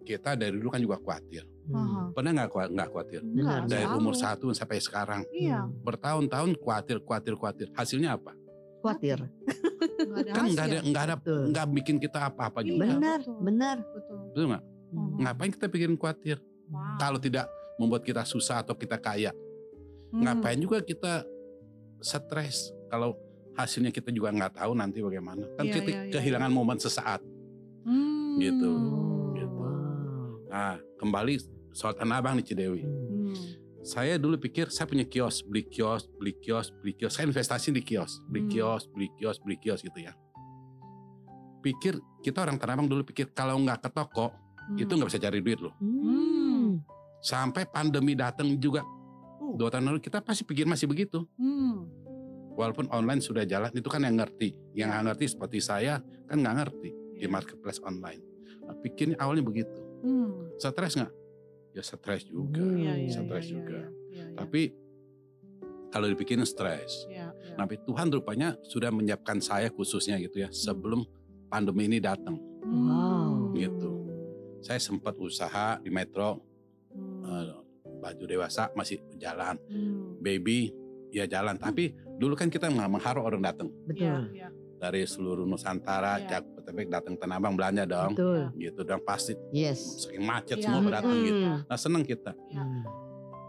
kita 0.03 0.35
dari 0.35 0.55
dulu 0.55 0.67
kan 0.67 0.79
juga 0.79 0.95
khawatir. 0.97 1.43
Aha. 1.67 2.11
Pernah 2.11 2.31
nggak 2.33 2.49
khawa- 2.49 2.71
nggak 2.71 2.87
khawatir? 2.89 3.19
Enggak, 3.21 3.35
Benar. 3.35 3.59
Dari 3.65 3.83
selalu. 3.83 3.99
umur 3.99 4.15
satu 4.15 4.45
sampai 4.51 4.79
sekarang 4.79 5.21
Iya. 5.29 5.59
bertahun-tahun 5.81 6.51
khawatir, 6.57 6.97
khawatir, 7.01 7.33
khawatir. 7.35 7.67
Hasilnya 7.71 8.15
apa? 8.15 8.31
Khawatir. 8.79 9.19
Nggak 9.77 10.19
ada 10.19 10.31
Kan 10.33 10.45
nggak 10.47 10.65
ada, 10.65 10.77
nggak 10.81 11.03
ada, 11.03 11.15
nggak 11.47 11.65
bikin 11.73 11.95
kita 11.97 12.19
apa-apa 12.27 12.59
Iya. 12.61 12.67
juga. 12.67 12.81
Benar, 12.83 13.19
betul. 13.21 13.37
benar. 13.39 13.77
Betul. 13.85 14.17
Betul 14.27 14.43
nggak? 14.49 14.63
Hmm. 14.87 15.15
Ngapain 15.19 15.51
kita 15.51 15.65
pikirin 15.67 15.95
khawatir? 15.95 16.37
Wow. 16.67 16.97
Kalau 16.97 17.19
tidak 17.19 17.45
membuat 17.77 18.01
kita 18.01 18.21
susah 18.23 18.59
atau 18.59 18.73
kita 18.73 18.97
kaya, 18.97 19.31
Hmm. 20.09 20.23
ngapain 20.23 20.57
juga 20.57 20.79
kita 20.79 21.27
stres 21.99 22.71
kalau 22.87 23.17
hasilnya 23.53 23.89
kita 23.89 24.09
juga 24.09 24.29
nggak 24.29 24.55
tahu 24.55 24.71
nanti 24.71 25.01
bagaimana. 25.01 25.43
Kan 25.57 25.65
Iya, 25.65 25.73
kita 25.73 25.89
iya, 25.89 25.99
iya, 26.05 26.13
kehilangan 26.13 26.51
momen 26.51 26.77
sesaat. 26.77 27.21
Hmm. 27.83 28.37
Gitu. 28.37 28.71
Gitu. 29.33 29.47
wow. 29.49 30.47
Nah, 30.47 30.75
kembali 30.95 31.33
soal 31.71 31.93
Tanah 31.93 32.21
Abang 32.21 32.37
nih 32.37 32.45
Cidewi. 32.45 32.81
Hmm. 32.81 33.35
Saya 33.87 34.19
dulu 34.19 34.35
pikir 34.35 34.67
saya 34.67 34.83
punya 34.83 35.07
kios, 35.07 35.47
beli 35.47 35.63
kios, 35.63 36.11
beli 36.19 36.35
kios, 36.35 36.75
beli 36.75 36.91
kios. 36.91 37.15
Saya 37.15 37.23
investasi 37.31 37.71
di 37.71 37.79
kios, 37.79 38.19
beli 38.27 38.43
Hmm. 38.43 38.51
kios, 38.51 38.83
beli 38.91 39.07
kios, 39.15 39.39
beli 39.39 39.55
kios 39.55 39.79
gitu 39.79 39.95
ya. 39.95 40.11
Pikir 41.63 41.95
kita 42.19 42.43
orang 42.43 42.59
Tanah 42.59 42.75
Abang 42.75 42.91
dulu 42.91 43.07
pikir 43.07 43.31
kalau 43.31 43.55
nggak 43.59 43.87
ke 43.87 43.89
toko 43.91 44.35
Hmm. 44.67 44.75
itu 44.75 44.91
nggak 44.91 45.07
bisa 45.07 45.23
cari 45.23 45.39
duit 45.39 45.63
loh. 45.63 45.71
Hmm. 45.79 46.83
Sampai 47.23 47.63
pandemi 47.63 48.11
datang 48.11 48.59
juga 48.59 48.83
Uh. 49.39 49.55
dua 49.55 49.71
tahun 49.71 49.87
lalu 49.87 50.03
kita 50.03 50.19
pasti 50.19 50.43
pikir 50.43 50.67
masih 50.67 50.91
begitu. 50.91 51.23
Hmm. 51.39 51.87
Walaupun 52.59 52.91
online 52.91 53.23
sudah 53.23 53.47
jalan 53.47 53.71
itu 53.71 53.87
kan 53.87 54.03
yang 54.03 54.19
ngerti. 54.19 54.51
Yang 54.75 54.87
nggak 54.91 55.03
ngerti 55.07 55.25
seperti 55.31 55.57
saya 55.63 56.03
kan 56.27 56.43
nggak 56.43 56.55
ngerti 56.59 56.89
di 57.15 57.23
Iya. 57.23 57.31
marketplace 57.31 57.79
online. 57.79 58.19
Nah, 58.67 58.75
pikirnya 58.83 59.15
awalnya 59.23 59.47
begitu. 59.47 59.79
Hmm. 60.03 60.51
Stres 60.59 60.99
nggak? 60.99 61.13
Ya 61.77 61.85
stres 61.85 62.25
juga. 62.25 62.65
Hmm. 62.65 62.81
Iya, 62.81 62.93
iya, 62.97 63.11
Stres 63.13 63.45
iya, 63.45 63.53
juga. 63.53 63.77
iya, 63.77 63.89
iya, 64.09 64.25
iya. 64.25 64.25
Tapi 64.33 64.61
kalau 65.93 66.07
dipikirin 66.09 66.41
stres. 66.41 67.05
Iya, 67.05 67.29
iya. 67.37 67.53
Tapi 67.53 67.77
Tuhan 67.85 68.09
rupanya 68.09 68.57
sudah 68.65 68.89
menyiapkan 68.89 69.37
saya 69.37 69.69
khususnya 69.69 70.17
gitu 70.17 70.41
ya 70.41 70.49
sebelum 70.49 71.05
pandemi 71.47 71.85
ini 71.85 72.01
datang. 72.01 72.41
Wow. 72.65 73.53
Gitu. 73.53 73.91
Saya 74.59 74.81
sempat 74.81 75.13
usaha 75.21 75.77
di 75.77 75.93
Metro 75.93 76.41
Hmm. 76.97 77.21
eh, 77.29 77.53
baju 78.01 78.23
dewasa 78.25 78.73
masih 78.73 78.97
jalan, 79.21 79.53
Hmm. 79.69 80.17
baby 80.17 80.73
ya 81.13 81.29
jalan. 81.29 81.61
Tapi 81.61 81.93
dulu 82.17 82.33
kan 82.33 82.49
kita 82.49 82.73
nggak 82.73 82.89
mengharap 82.89 83.21
orang 83.21 83.45
datang 83.45 83.69
Betul. 83.85 84.01
Iya, 84.01 84.17
iya. 84.33 84.49
Dari 84.77 85.03
seluruh 85.03 85.43
Nusantara, 85.43 86.21
Iya. 86.21 86.39
Jabodetabek 86.39 86.87
datang 86.87 87.17
Tanah 87.17 87.35
Abang 87.35 87.57
belanja 87.57 87.83
dong. 87.83 88.13
Betul. 88.13 88.41
Gitu 88.55 88.81
dan 88.81 89.01
pasti 89.01 89.33
Yes. 89.49 90.05
saking 90.05 90.21
macet 90.21 90.61
Iya, 90.61 90.65
semua 90.69 90.81
betul. 90.81 90.93
datang 90.93 91.17
gitu. 91.19 91.41
Hmm. 91.43 91.59
Nah 91.65 91.77
senang 91.77 92.03
kita. 92.05 92.31
Iya. 92.47 92.61
Hmm. 92.61 92.83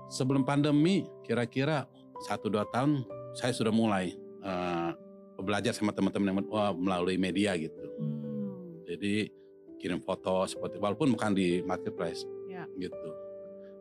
Sebelum 0.09 0.43
pandemi 0.43 1.05
kira-kira 1.21 1.85
satu 2.19 2.49
dua 2.49 2.65
tahun 2.67 3.05
saya 3.33 3.53
sudah 3.53 3.71
mulai 3.71 4.17
eh, 4.39 4.91
belajar 5.39 5.71
sama 5.71 5.91
teman-teman 5.91 6.31
yang 6.31 6.39
wah, 6.49 6.73
melalui 6.73 7.15
media 7.15 7.53
gitu. 7.55 7.77
Hmm. 8.01 8.83
Jadi 8.83 9.29
kirim 9.77 10.01
foto 10.01 10.43
seperti 10.45 10.81
walaupun 10.81 11.13
bukan 11.13 11.31
di 11.31 11.61
marketplace 11.61 12.25
Ya. 12.49 12.65
gitu. 12.75 13.09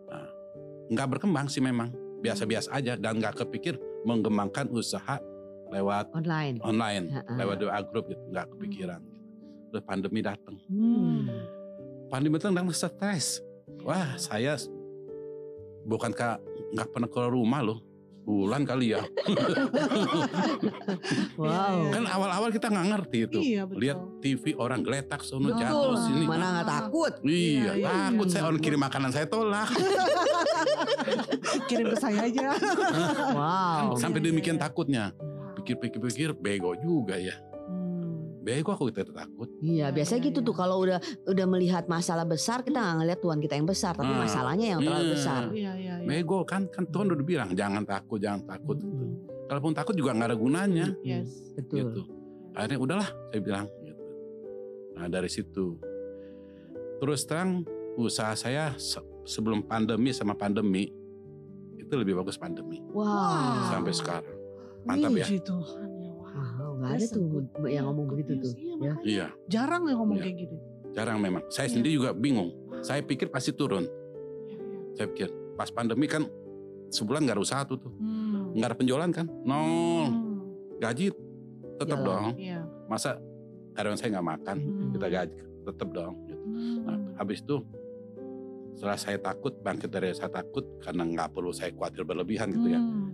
Nah, 0.05 0.27
nggak 0.89 1.07
berkembang 1.15 1.47
sih 1.47 1.57
memang 1.57 1.89
biasa-biasa 2.17 2.73
aja 2.73 2.93
dan 2.93 3.17
nggak 3.17 3.39
kepikir 3.39 3.77
mengembangkan 4.03 4.67
usaha 4.69 5.17
lewat 5.71 6.05
Online. 6.15 6.55
online, 6.63 7.03
Ha-ha. 7.11 7.33
lewat 7.37 7.55
doa 7.59 7.79
grup 7.85 8.07
gitu 8.07 8.23
nggak 8.31 8.47
kepikiran. 8.55 9.01
Gitu. 9.03 9.15
waktu 9.67 9.83
pandemi 9.83 10.23
datang. 10.23 10.55
Hmm. 10.71 11.27
Pandemi 12.07 12.39
datang 12.39 12.55
dan 12.55 12.65
stres. 12.71 13.43
Wah 13.83 14.15
saya 14.17 14.55
bukan 15.83 16.11
kak 16.11 16.39
nggak 16.73 16.87
pernah 16.91 17.09
keluar 17.11 17.29
rumah 17.29 17.61
loh. 17.61 17.79
Bulan 18.27 18.67
kali 18.67 18.91
ya. 18.91 19.07
Wow. 21.37 21.93
kan 21.93 22.03
awal-awal 22.09 22.49
kita 22.51 22.67
nggak 22.67 22.87
ngerti 22.91 23.17
itu. 23.29 23.39
Iya 23.39 23.63
betul. 23.63 23.79
Lihat 23.79 23.97
TV 24.19 24.43
orang 24.57 24.81
geletak 24.83 25.21
sono 25.23 25.53
jatuh 25.53 25.95
sini. 25.95 26.25
Mana 26.27 26.59
nggak 26.59 26.67
takut? 26.67 27.13
Iya, 27.23 27.31
Iya, 27.31 27.71
iya, 27.77 27.91
takut 28.11 28.27
iya. 28.27 28.33
saya 28.33 28.43
orang 28.49 28.59
kirim 28.59 28.81
makanan 28.81 29.09
saya 29.15 29.25
tolak. 29.29 29.69
Kirim 31.71 31.85
ke 31.93 31.97
saya 31.99 32.19
aja. 32.27 32.47
Wow. 33.37 33.95
Sampai 33.95 34.19
iya, 34.19 34.33
demikian 34.33 34.57
iya. 34.57 34.63
takutnya. 34.65 35.05
Pikir-pikir-pikir 35.67 36.31
bego 36.31 36.71
juga 36.79 37.19
ya. 37.19 37.35
Hmm. 37.67 38.39
Bego 38.39 38.71
aku 38.71 38.87
kita 38.87 39.03
takut. 39.03 39.51
Iya, 39.59 39.91
biasanya 39.91 40.23
gitu 40.23 40.39
tuh 40.39 40.55
kalau 40.55 40.79
udah 40.79 40.95
udah 41.27 41.45
melihat 41.45 41.91
masalah 41.91 42.23
besar 42.23 42.63
kita 42.63 42.79
nggak 42.79 42.95
ngelihat 43.03 43.19
Tuhan 43.19 43.39
kita 43.43 43.53
yang 43.59 43.67
besar, 43.67 43.91
tapi 43.91 44.07
Ah, 44.07 44.23
masalahnya 44.23 44.65
yang 44.71 44.79
terlalu 44.79 45.03
iya. 45.03 45.11
besar. 45.11 45.41
Iya 45.51 45.71
iya 45.75 45.93
iya. 45.99 46.07
Bego 46.07 46.47
kan 46.47 46.71
kan 46.71 46.87
Tuhan 46.87 47.11
udah 47.11 47.25
bilang 47.27 47.51
jangan 47.51 47.83
takut, 47.83 48.15
jangan 48.15 48.47
takut. 48.47 48.79
Hmm. 48.79 49.19
Kalaupun 49.51 49.75
takut 49.75 49.91
juga 49.91 50.15
nggak 50.15 50.29
ada 50.31 50.37
gunanya. 50.39 50.87
Yes. 51.03 51.27
Betul. 51.59 51.77
Gitu. 51.83 52.01
Akhirnya 52.55 52.79
udahlah 52.79 53.09
saya 53.27 53.41
bilang 53.43 53.65
gitu. 53.83 54.03
Nah 54.95 55.05
dari 55.11 55.27
situ. 55.27 55.65
Terus 56.97 57.27
terang 57.27 57.67
usaha 57.99 58.31
saya 58.33 58.71
se- 58.79 59.03
sebelum 59.27 59.61
pandemi 59.61 60.15
sama 60.15 60.31
pandemi 60.31 60.87
itu 61.75 61.93
lebih 61.93 62.15
bagus 62.15 62.39
pandemi 62.39 62.79
Wow. 62.89 63.67
sampai 63.67 63.91
sekarang. 63.91 64.36
Mantap 64.87 65.11
ya. 65.11 65.25
Puji 65.25 65.37
Tuhan 65.41 65.89
ya. 65.97 66.11
Wah. 66.13 66.49
Wow, 66.57 66.71
nggak 66.77 66.91
ada 66.93 67.05
tuh 67.07 67.23
good- 67.25 67.51
yang 67.67 67.85
ngomong 67.85 68.05
begitu 68.07 68.31
news. 68.33 68.43
tuh. 68.47 68.53
Iya, 68.57 68.73
ya. 68.77 68.93
Iya, 69.03 69.27
Jarang 69.47 69.83
yang 69.85 69.99
ngomong 69.99 70.17
Iya. 70.17 70.25
kayak 70.25 70.37
gitu. 70.41 70.57
jarang 70.89 71.19
memang. 71.19 71.43
Saya 71.47 71.67
Iya. 71.67 71.71
sendiri 71.71 71.91
juga 71.93 72.09
bingung. 72.11 72.49
Saya 72.79 73.01
pikir 73.01 73.27
pasti 73.27 73.51
turun. 73.51 73.85
Iya, 73.85 73.91
iya. 74.49 74.77
Saya 74.95 75.07
pikir 75.07 75.29
pas 75.53 75.69
pandemi 75.69 76.05
kan 76.05 76.25
sebulan 76.89 77.21
nggak 77.21 77.35
ada 77.35 77.43
usaha 77.43 77.61
tuh 77.61 77.77
tuh. 77.77 77.93
Hmm. 77.93 78.55
Nggak 78.55 78.65
ada 78.65 78.77
penjualan 78.77 79.09
kan? 79.11 79.27
Nol. 79.43 80.07
Hmm. 80.07 80.37
Gaji 80.77 81.13
tetap 81.75 81.99
Jalan. 81.99 82.07
dong. 82.07 82.25
Iya. 82.35 82.59
Masa 82.87 83.21
karyawan 83.71 83.93
saya 83.95 84.09
nggak 84.11 84.27
makan, 84.31 84.55
Hmm. 84.57 84.89
kita 84.89 85.07
gaji 85.07 85.37
tetap 85.63 85.87
dong. 85.91 86.13
Gitu. 86.25 86.43
Nah, 86.81 86.95
Hmm. 86.95 87.13
habis 87.15 87.39
itu 87.39 87.55
setelah 88.73 88.93
saya 88.95 89.17
takut 89.19 89.53
bangkit 89.59 89.89
dari 89.89 90.09
saya 90.13 90.29
takut 90.31 90.65
karena 90.79 91.03
nggak 91.03 91.29
perlu 91.29 91.49
saya 91.49 91.69
khawatir 91.71 92.01
berlebihan 92.03 92.49
gitu 92.49 92.67
ya. 92.67 92.79
Hmm. 92.79 93.09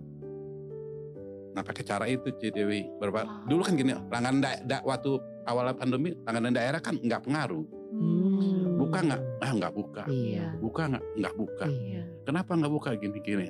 Nah 1.53 1.61
pakai 1.61 1.83
cara 1.85 2.05
itu 2.09 2.33
Ci 2.35 2.49
Dewi. 2.49 2.81
Berapa, 2.97 3.21
Wow. 3.23 3.45
dulu 3.45 3.61
kan 3.61 3.73
gini, 3.77 3.93
langganan 4.09 4.41
da, 4.41 4.51
da- 4.65 4.81
waktu 4.81 5.11
awal 5.45 5.69
pandemi 5.77 6.17
langganan 6.25 6.51
daerah 6.51 6.81
kan 6.81 6.97
nggak 6.97 7.21
pengaruh. 7.23 7.61
Hmm. 7.93 8.73
Buka 8.81 8.99
nggak? 9.05 9.21
Ah 9.37 9.51
nggak 9.53 9.73
buka. 9.73 10.03
Iya. 10.09 10.57
Buka 10.57 10.81
nggak? 10.89 11.03
Nggak 11.13 11.33
buka. 11.37 11.65
Iya. 11.69 12.03
Kenapa 12.25 12.51
nggak 12.57 12.73
buka 12.73 12.89
gini-gini? 12.97 13.47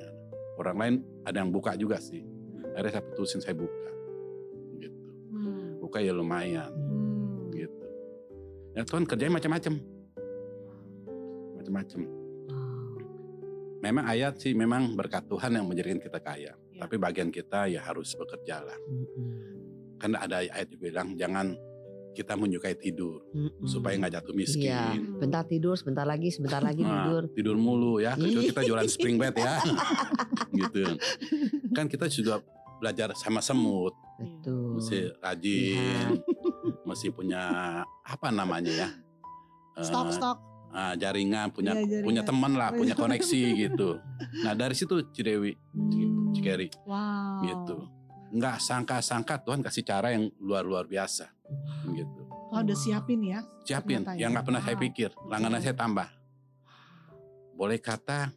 Orang 0.54 0.76
lain 0.78 0.94
ada 1.24 1.40
yang 1.40 1.48
buka 1.48 1.72
juga 1.74 1.96
sih. 1.96 2.22
Akhirnya 2.76 3.00
saya 3.00 3.04
putusin 3.08 3.40
saya 3.40 3.56
buka. 3.56 3.88
Gitu. 4.76 5.06
Hmm. 5.32 5.80
Buka 5.80 5.98
ya 5.98 6.12
lumayan. 6.12 6.68
Hmm. 6.70 7.48
Gitu. 7.50 7.84
Ya 8.76 8.84
Tuhan 8.84 9.08
kerjanya 9.08 9.40
macam-macam. 9.40 9.74
Macam-macam. 11.56 12.00
Memang 13.80 14.04
ayat 14.08 14.40
sih 14.40 14.52
memang 14.52 14.92
berkat 14.92 15.28
Tuhan 15.28 15.52
yang 15.52 15.64
menjadikan 15.68 16.00
kita 16.00 16.16
kaya. 16.16 16.52
Ya. 16.84 16.86
Tapi 16.86 17.00
bagian 17.00 17.30
kita 17.30 17.64
ya 17.66 17.80
harus 17.80 18.12
bekerja 18.12 18.60
lah. 18.60 18.76
Mm-mm. 18.84 19.96
Kan 19.96 20.12
ada 20.14 20.44
ayat 20.44 20.68
yang 20.68 20.80
bilang 20.82 21.08
jangan 21.16 21.56
kita 22.12 22.36
menyukai 22.36 22.76
tidur 22.76 23.24
Mm-mm. 23.32 23.64
supaya 23.64 23.96
nggak 23.96 24.14
jatuh 24.14 24.30
Iya, 24.30 24.38
miskin. 24.38 25.18
bentar 25.18 25.42
tidur, 25.42 25.74
sebentar 25.74 26.04
lagi, 26.04 26.28
sebentar 26.28 26.60
lagi 26.60 26.84
Nah, 26.84 27.08
tidur. 27.08 27.22
tidur 27.32 27.56
mulu 27.56 27.98
ya. 27.98 28.12
Kecuali 28.14 28.46
kita 28.46 28.62
jualan 28.62 28.86
spring 28.86 29.16
bed 29.16 29.34
ya. 29.34 29.58
gitu. 30.60 30.84
Kan 31.72 31.88
kita 31.88 32.06
juga 32.06 32.44
belajar 32.76 33.16
sama 33.16 33.40
semut, 33.40 33.96
Betul. 34.14 34.76
mesti 34.76 34.98
rajin, 35.18 36.20
mesti 36.84 37.08
punya 37.08 37.42
apa 38.04 38.28
namanya 38.28 38.70
ya? 38.70 38.88
Eh, 39.74 39.82
Stok 40.74 40.82
stok. 40.82 40.90
ah, 40.90 40.94
jaringan, 40.98 41.46
punya 41.48 41.72
Iya, 41.72 41.82
jaringan. 41.86 42.04
punya 42.04 42.22
teman 42.26 42.52
lah, 42.52 42.68
Oh, 42.68 42.76
punya 42.76 42.94
iya. 42.94 43.00
koneksi 43.00 43.42
gitu. 43.56 43.88
Nah 44.42 44.52
dari 44.52 44.74
situ 44.74 44.94
Cidewi. 45.08 45.52
Cikeri 46.34 46.66
Wow. 46.82 47.46
gitu. 47.46 47.76
Nggak 48.34 48.56
sangka-sangka 48.58 49.38
Tuhan 49.40 49.62
kasih 49.62 49.86
cara 49.86 50.10
yang 50.10 50.26
luar-luar 50.36 50.84
biasa 50.84 51.30
gitu. 51.88 52.20
Oh, 52.50 52.58
udah 52.58 52.74
siapin 52.74 53.22
ya. 53.22 53.42
Siapin 53.62 54.02
Ternyata 54.02 54.18
yang 54.18 54.30
ya. 54.30 54.34
nggak 54.34 54.44
pernah 54.44 54.60
saya 54.60 54.74
Wow. 54.74 54.84
pikir, 54.84 55.10
langganan 55.24 55.60
saya 55.60 55.74
tambah. 55.74 56.08
Boleh 57.54 57.78
kata 57.78 58.34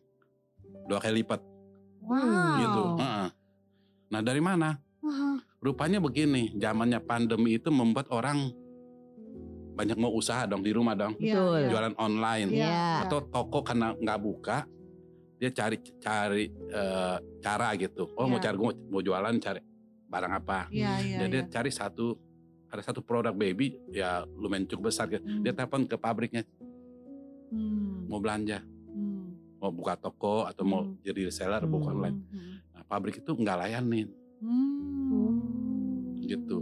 dua 0.86 1.02
kali 1.02 1.26
lipat 1.26 1.42
Wow. 2.00 2.62
gitu. 2.62 2.84
Nah 4.08 4.22
dari 4.22 4.40
mana? 4.40 4.78
Rupanya 5.58 5.98
begini, 5.98 6.54
zamannya 6.54 7.02
pandemi 7.02 7.58
itu 7.58 7.74
membuat 7.74 8.08
orang 8.08 8.54
banyak 9.78 9.94
mau 9.96 10.10
usaha 10.10 10.44
dong 10.44 10.66
di 10.66 10.74
rumah 10.74 10.92
dong, 10.92 11.14
Iya, 11.22 11.38
Betul. 11.38 11.54
iya. 11.56 11.70
jualan 11.70 11.96
online. 11.96 12.50
Iya. 12.50 13.06
atau 13.06 13.20
toko 13.22 13.62
karena 13.62 13.94
nggak 13.94 14.20
buka, 14.20 14.58
dia 15.38 15.50
cari 15.50 15.78
cari 15.98 16.46
eh, 16.50 17.18
cara 17.38 17.68
gitu. 17.78 18.10
Oh 18.18 18.26
mau 18.26 18.42
Iya. 18.42 18.50
cari 18.50 18.58
mau, 18.58 18.74
mau 18.90 19.02
jualan 19.02 19.38
cari 19.38 19.62
barang 20.08 20.34
apa? 20.36 20.60
Iya, 20.74 20.92
iya. 21.00 21.18
Jadi 21.22 21.30
dia 21.30 21.40
iya. 21.40 21.48
cari 21.48 21.70
satu 21.70 22.18
ada 22.68 22.82
satu 22.82 23.00
produk 23.00 23.32
baby 23.32 23.78
ya 23.88 24.26
lumayan 24.28 24.66
cukup 24.66 24.90
besar 24.90 25.08
gitu. 25.08 25.22
Hmm. 25.22 25.40
Dia 25.40 25.54
telepon 25.54 25.86
ke 25.86 25.96
pabriknya 25.96 26.42
Hmm. 27.48 28.10
mau 28.10 28.18
belanja, 28.18 28.60
Hmm. 28.60 29.38
mau 29.56 29.70
buka 29.70 29.96
toko 29.96 30.44
atau 30.44 30.64
mau 30.64 30.82
Hmm. 30.84 30.98
jadi 31.00 31.22
reseller 31.24 31.64
buka 31.64 31.88
Hmm. 31.88 31.96
online. 31.96 32.18
Hmm. 32.28 32.56
Nah, 32.74 32.84
pabrik 32.84 33.16
itu 33.18 33.32
nggak 33.32 33.58
layanin. 33.58 34.10
Hmm. 34.42 35.38
Gitu. 36.20 36.58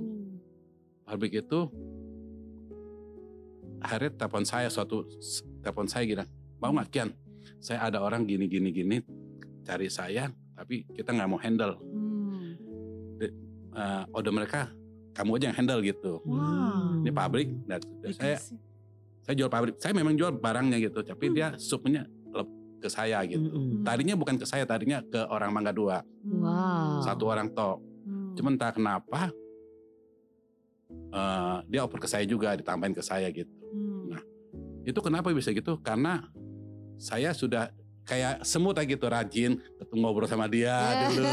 Pabrik 1.02 1.34
itu 1.38 1.60
akhirnya 3.86 4.12
telepon 4.18 4.44
saya 4.44 4.68
suatu 4.68 5.06
telepon 5.62 5.86
saya 5.86 6.04
gini, 6.10 6.26
mau 6.58 6.74
nggak 6.74 6.90
Kian? 6.90 7.10
Saya 7.62 7.86
ada 7.86 8.02
orang 8.02 8.26
gini 8.26 8.50
gini 8.50 8.74
gini 8.74 8.98
cari 9.62 9.90
saya, 9.90 10.34
tapi 10.58 10.86
kita 10.90 11.14
nggak 11.14 11.30
mau 11.30 11.38
handle. 11.38 11.78
Hmm. 11.78 12.58
Eh, 13.76 14.04
order 14.16 14.34
mereka 14.34 14.72
kamu 15.14 15.38
aja 15.38 15.46
yang 15.52 15.58
handle 15.62 15.82
gitu. 15.86 16.24
Wah. 16.26 17.00
Ini 17.06 17.12
pabrik, 17.14 17.50
dan 17.70 17.80
saya 18.16 18.38
saya 19.26 19.36
jual 19.38 19.50
pabrik. 19.50 19.78
Saya 19.78 19.94
memang 19.94 20.18
jual 20.18 20.34
barangnya 20.34 20.82
gitu, 20.82 21.06
tapi 21.06 21.30
Hmm. 21.30 21.36
dia 21.36 21.48
supnya 21.62 22.04
ke 22.76 22.92
saya 22.92 23.18
gitu. 23.26 23.42
Mm-mm. 23.42 23.82
Tadinya 23.82 24.14
bukan 24.14 24.38
ke 24.38 24.46
saya, 24.46 24.62
tadinya 24.62 25.02
ke 25.02 25.18
orang 25.34 25.50
Mangga 25.50 25.74
Dua, 25.74 26.06
Hmm. 26.22 26.44
Wow. 26.46 27.02
satu 27.02 27.24
orang 27.26 27.50
tok. 27.50 27.82
Hmm. 28.06 28.38
Cuman 28.38 28.54
entah 28.60 28.70
kenapa 28.70 29.34
eh, 31.16 31.58
dia 31.66 31.82
oper 31.82 31.98
ke 31.98 32.06
saya 32.06 32.28
juga, 32.30 32.54
ditambahin 32.54 32.94
ke 32.94 33.02
saya 33.02 33.26
gitu. 33.34 33.50
Itu 34.86 35.00
kenapa 35.00 35.34
bisa 35.34 35.50
gitu? 35.50 35.82
Karena 35.82 36.22
saya 36.96 37.34
sudah 37.34 37.74
kayak 38.06 38.46
semut 38.46 38.78
aja 38.78 38.86
gitu 38.86 39.02
rajin 39.04 39.58
ketemu 39.76 39.98
ngobrol 40.00 40.30
sama 40.30 40.46
dia 40.46 40.78
dulu. 41.10 41.26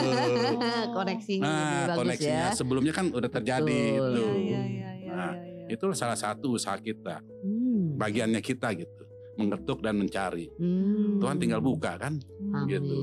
Koneksinya 0.91 1.45
Nah, 1.45 1.61
bagus 1.87 1.97
koneksinya 2.01 2.47
ya. 2.49 2.57
sebelumnya 2.57 2.93
kan 2.93 3.07
udah 3.09 3.31
terjadi 3.31 3.81
Betul. 3.93 4.09
itu. 4.09 4.25
Iya, 4.25 4.33
iya, 4.33 4.61
iya, 4.65 4.91
iya, 4.97 5.13
Nah, 5.13 5.33
iya, 5.37 5.69
iya. 5.69 5.71
Itu 5.71 5.93
salah 5.93 6.17
satu 6.17 6.57
usaha 6.57 6.75
kita, 6.75 7.21
Hmm. 7.21 7.95
bagiannya 7.95 8.41
kita 8.41 8.73
gitu, 8.73 9.05
mengetuk 9.35 9.81
dan 9.81 9.97
mencari. 9.97 10.49
Hmm. 10.55 11.21
Tuhan 11.21 11.37
tinggal 11.37 11.61
buka 11.61 11.97
kan, 11.97 12.17
Hmm. 12.41 12.65
gitu. 12.65 13.01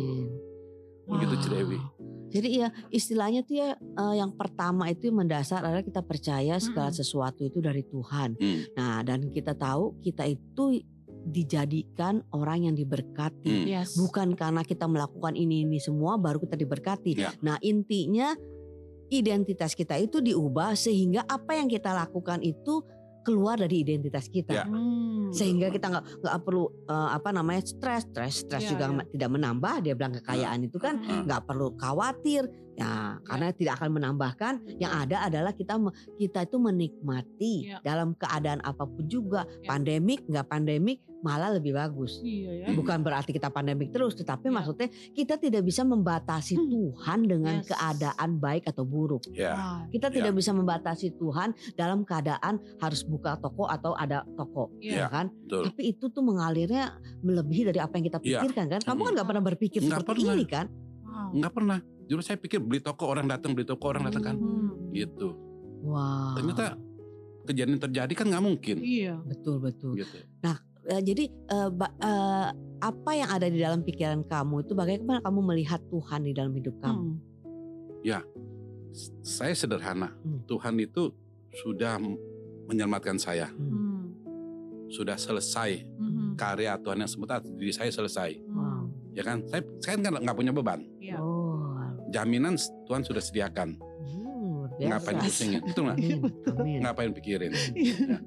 Begitu 1.08 1.34
Wow. 1.34 1.42
Jadi 2.30 2.62
ya 2.62 2.70
istilahnya 2.94 3.42
tuh 3.42 3.56
ya 3.58 3.70
eh, 3.76 4.16
yang 4.22 4.34
pertama 4.38 4.88
itu 4.88 5.10
yang 5.10 5.26
mendasar 5.26 5.66
adalah 5.66 5.82
kita 5.82 6.06
percaya 6.06 6.62
segala 6.62 6.94
Mm-mm. 6.94 7.00
sesuatu 7.02 7.42
itu 7.44 7.60
dari 7.60 7.84
Tuhan. 7.86 8.38
Hmm. 8.38 8.60
Nah 8.78 9.02
dan 9.02 9.34
kita 9.34 9.58
tahu 9.58 9.98
kita 10.00 10.30
itu 10.30 10.80
dijadikan 11.26 12.24
orang 12.32 12.72
yang 12.72 12.76
diberkati. 12.78 13.66
Hmm. 13.66 13.68
Yes. 13.68 13.98
Bukan 13.98 14.38
karena 14.38 14.64
kita 14.64 14.88
melakukan 14.88 15.36
ini 15.36 15.68
ini 15.68 15.82
semua 15.82 16.16
baru 16.16 16.40
kita 16.40 16.56
diberkati. 16.56 17.12
Ya. 17.18 17.34
Nah 17.44 17.60
intinya 17.60 18.34
identitas 19.10 19.74
kita 19.74 19.98
itu 19.98 20.22
diubah 20.22 20.78
sehingga 20.78 21.26
apa 21.26 21.58
yang 21.58 21.66
kita 21.66 21.92
lakukan 21.92 22.46
itu 22.46 22.86
keluar 23.30 23.62
dari 23.62 23.86
identitas 23.86 24.26
kita. 24.26 24.52
Ya. 24.52 24.66
Hmm. 24.66 25.30
Sehingga 25.30 25.70
kita 25.70 25.94
nggak 25.94 26.26
nggak 26.26 26.38
perlu 26.42 26.66
eh, 26.90 27.10
apa 27.14 27.30
namanya 27.30 27.62
stres, 27.62 28.10
stres, 28.10 28.42
stres 28.42 28.66
Ya, 28.66 28.70
juga 28.74 28.86
ya. 28.90 29.06
tidak 29.14 29.30
menambah. 29.38 29.76
Dia 29.86 29.94
bilang 29.94 30.18
kekayaan 30.18 30.60
itu 30.66 30.82
kan 30.82 30.98
Hmm. 30.98 31.30
nggak 31.30 31.46
perlu 31.46 31.78
khawatir 31.78 32.50
Ya, 32.80 33.20
karena 33.28 33.52
tidak 33.52 33.74
akan 33.76 33.90
menambahkan, 33.92 34.54
yang 34.80 34.96
ada 34.96 35.28
adalah 35.28 35.52
kita 35.52 35.76
kita 36.16 36.48
itu 36.48 36.58
menikmati 36.58 37.54
Iya. 37.68 37.84
dalam 37.84 38.16
keadaan 38.16 38.64
apa 38.64 38.88
pun 38.88 39.04
juga, 39.06 39.44
Iya. 39.46 39.68
pandemik 39.68 40.24
nggak 40.26 40.48
pandemik 40.48 41.00
malah 41.20 41.52
lebih 41.52 41.76
bagus. 41.76 42.24
Iya 42.24 42.64
ya. 42.64 42.68
Bukan 42.72 43.04
berarti 43.04 43.36
kita 43.36 43.52
pandemik 43.52 43.92
terus, 43.92 44.16
tetapi 44.16 44.48
Iya. 44.48 44.56
maksudnya 44.56 44.88
kita 45.12 45.36
tidak 45.36 45.68
bisa 45.68 45.84
membatasi 45.84 46.56
Hmm. 46.56 46.72
Tuhan 46.72 47.20
dengan 47.28 47.56
Yes. 47.60 47.68
keadaan 47.68 48.30
baik 48.40 48.64
atau 48.72 48.88
buruk. 48.88 49.28
Ya, 49.36 49.52
Wow. 49.52 49.92
Kita 49.92 50.08
Iya. 50.08 50.16
tidak 50.16 50.34
bisa 50.40 50.52
membatasi 50.56 51.20
Tuhan 51.20 51.50
dalam 51.76 52.08
keadaan 52.08 52.56
harus 52.80 53.04
buka 53.04 53.36
toko 53.36 53.68
atau 53.68 53.92
ada 53.94 54.24
toko, 54.40 54.72
Iya. 54.80 55.04
ya 55.04 55.08
kan? 55.12 55.28
betul. 55.44 55.68
Tapi 55.68 55.82
itu 55.92 56.06
tuh 56.08 56.24
mengalirnya 56.24 56.96
melebihi 57.20 57.68
dari 57.68 57.80
apa 57.84 58.00
yang 58.00 58.06
kita 58.08 58.20
Iya. 58.24 58.40
pikirkan 58.40 58.66
kan? 58.72 58.82
Kamu 58.88 59.02
kan 59.04 59.12
nggak 59.20 59.28
pernah 59.28 59.44
berpikir 59.44 59.80
Nggak 59.84 60.00
seperti 60.08 60.24
pernah. 60.24 60.36
ini 60.40 60.46
kan? 60.48 60.66
Wow. 61.04 61.30
Nggak 61.36 61.52
pernah. 61.52 61.80
Dulu 62.10 62.20
saya 62.20 62.36
pikir 62.36 62.58
beli 62.58 62.82
toko 62.82 63.06
orang 63.06 63.30
datang, 63.30 63.54
beli 63.54 63.64
toko 63.64 63.86
orang 63.86 64.10
datang 64.10 64.24
kan. 64.24 64.36
Hmm. 64.36 64.90
Gitu. 64.90 65.30
Wah. 65.86 66.34
Ternyata 66.34 66.74
kejadian 67.46 67.78
terjadi 67.80 68.14
kan 68.14 68.26
nggak 68.28 68.44
mungkin. 68.44 68.78
Iya. 68.82 69.22
betul 69.24 69.62
betul. 69.62 69.94
Gitu. 69.94 70.18
Eh, 70.90 71.02
jadi 71.06 71.24
eh, 71.30 71.70
ba- 71.70 71.94
eh, 71.96 72.48
apa 72.82 73.12
yang 73.14 73.30
ada 73.30 73.46
di 73.46 73.62
dalam 73.62 73.86
pikiran 73.86 74.26
kamu 74.26 74.66
itu 74.66 74.74
bagaimana 74.74 75.22
kamu 75.22 75.40
melihat 75.46 75.78
Tuhan 75.86 76.26
di 76.26 76.34
dalam 76.34 76.50
hidup 76.50 76.74
kamu? 76.82 77.14
Hmm. 77.14 78.26
S- 78.90 79.14
Saya 79.22 79.54
sederhana. 79.54 80.10
Hmm. 80.18 80.42
Tuhan 80.44 80.74
itu 80.82 81.14
sudah 81.56 82.02
menyelamatkan 82.66 83.22
saya. 83.22 83.54
Hmm. 83.54 83.70
Hmm. 83.70 84.06
Sudah 84.90 85.14
selesai 85.14 85.86
Hmm. 85.94 86.34
karya 86.34 86.74
Tuhan 86.82 86.98
yang 86.98 87.12
sebentar 87.12 87.38
diri 87.40 87.70
saya 87.70 87.94
selesai. 87.94 88.42
Hmm. 88.42 88.90
Ya 89.14 89.22
kan? 89.22 89.46
Saya 89.46 89.62
saya 89.78 89.94
kan 89.94 90.18
nggak 90.18 90.34
punya 90.34 90.50
beban. 90.50 90.82
Iya. 90.98 91.22
Oh, 91.22 91.39
Jaminan 92.10 92.56
Tuhan 92.86 93.02
sudah 93.02 93.20
sediakan. 93.20 93.78
luar 94.10 94.70
Ngapain 94.80 95.18
pusingin? 95.20 95.62
Itu 95.64 95.80
nggak? 95.82 95.98
Ngapain 96.82 97.12
pikirin? 97.12 97.52
Iya. 97.74 98.18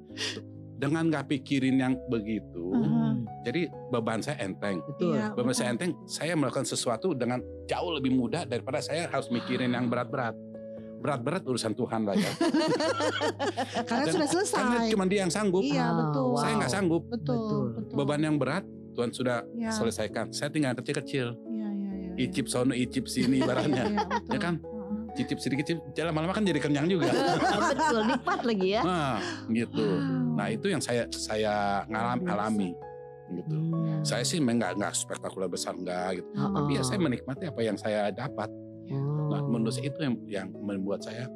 Dengan 0.73 1.07
nggak 1.07 1.25
pikirin 1.29 1.79
yang 1.79 1.95
begitu, 2.05 2.75
Aha. 2.75 2.83
Hmm, 2.83 3.15
jadi 3.41 3.71
beban 3.87 4.19
saya 4.19 4.43
enteng. 4.43 4.83
betul. 4.85 5.15
Iya. 5.15 5.31
Beban 5.31 5.55
saya 5.55 5.71
enteng, 5.71 5.95
saya 6.03 6.35
melakukan 6.35 6.63
sesuatu 6.63 7.13
dengan 7.13 7.39
jauh 7.65 7.91
lebih 7.93 8.11
mudah 8.11 8.43
daripada 8.43 8.79
saya 8.79 9.07
harus 9.07 9.31
mikirin 9.31 9.71
yang 9.71 9.87
berat-berat. 9.87 10.35
Berat-berat 10.99 11.43
urusan 11.43 11.71
Tuhan 11.71 12.03
lah 12.03 12.15
ya. 12.15 12.31
Karena 13.87 14.05
Dan- 14.05 14.13
sudah 14.13 14.27
selesai. 14.29 14.59
Karena 14.59 14.79
cuma 14.87 15.03
dia 15.05 15.19
yang 15.21 15.31
sanggup. 15.31 15.63
Iya 15.63 15.87
betul. 15.93 16.25
wow. 16.31 16.41
Saya 16.41 16.53
nggak 16.57 16.71
sanggup. 16.71 17.03
Betul. 17.07 17.35
Betul. 17.37 17.63
betul. 17.77 17.95
Beban 17.97 18.21
yang 18.21 18.35
berat 18.37 18.63
Tuhan 18.93 19.09
sudah 19.09 19.37
Iya. 19.53 19.71
selesaikan. 19.71 20.25
Saya 20.29 20.47
tinggal 20.47 20.75
kecil-kecil. 20.75 21.35
Icip 22.15 22.45
sono, 22.45 22.73
icip 22.73 23.05
sini 23.05 23.39
ibaratnya. 23.39 23.83
Iya, 23.85 24.05
betul. 24.05 24.31
Ya 24.31 24.39
kan? 24.39 24.55
Cicip 25.13 25.37
sedikit, 25.37 25.65
jalan 25.93 26.09
lama-lama 26.09 26.33
kan 26.33 26.41
jadi 26.41 26.57
kenyang 26.57 26.89
juga. 26.89 27.13
betul, 27.69 28.01
nikmat 28.03 28.41
lagi 28.41 28.67
ya. 28.73 28.81
Nah, 28.81 29.17
gitu. 29.45 29.85
Wow. 29.85 30.33
Nah 30.33 30.47
itu 30.49 30.65
yang 30.65 30.81
saya 30.81 31.05
saya 31.09 31.85
ngalam, 31.85 32.25
alami. 32.25 32.73
Gitu. 33.29 33.53
Hmm. 33.53 34.01
Saya 34.01 34.25
sih 34.25 34.41
memang 34.41 34.57
nggak 34.57 34.73
nggak 34.77 34.93
spektakuler 34.93 35.45
besar 35.45 35.73
enggak 35.73 36.17
gitu. 36.17 36.27
Oh, 36.33 36.49
Tapi 36.51 36.77
ya 36.77 36.81
saya 36.81 36.97
menikmati 36.97 37.45
apa 37.45 37.61
yang 37.61 37.77
saya 37.77 38.09
dapat. 38.09 38.49
Nah, 38.89 39.39
Oh. 39.39 39.49
menurut 39.49 39.73
saya 39.73 39.87
itu 39.87 39.99
yang 40.01 40.13
yang 40.27 40.47
membuat 40.51 41.01
saya 41.01 41.29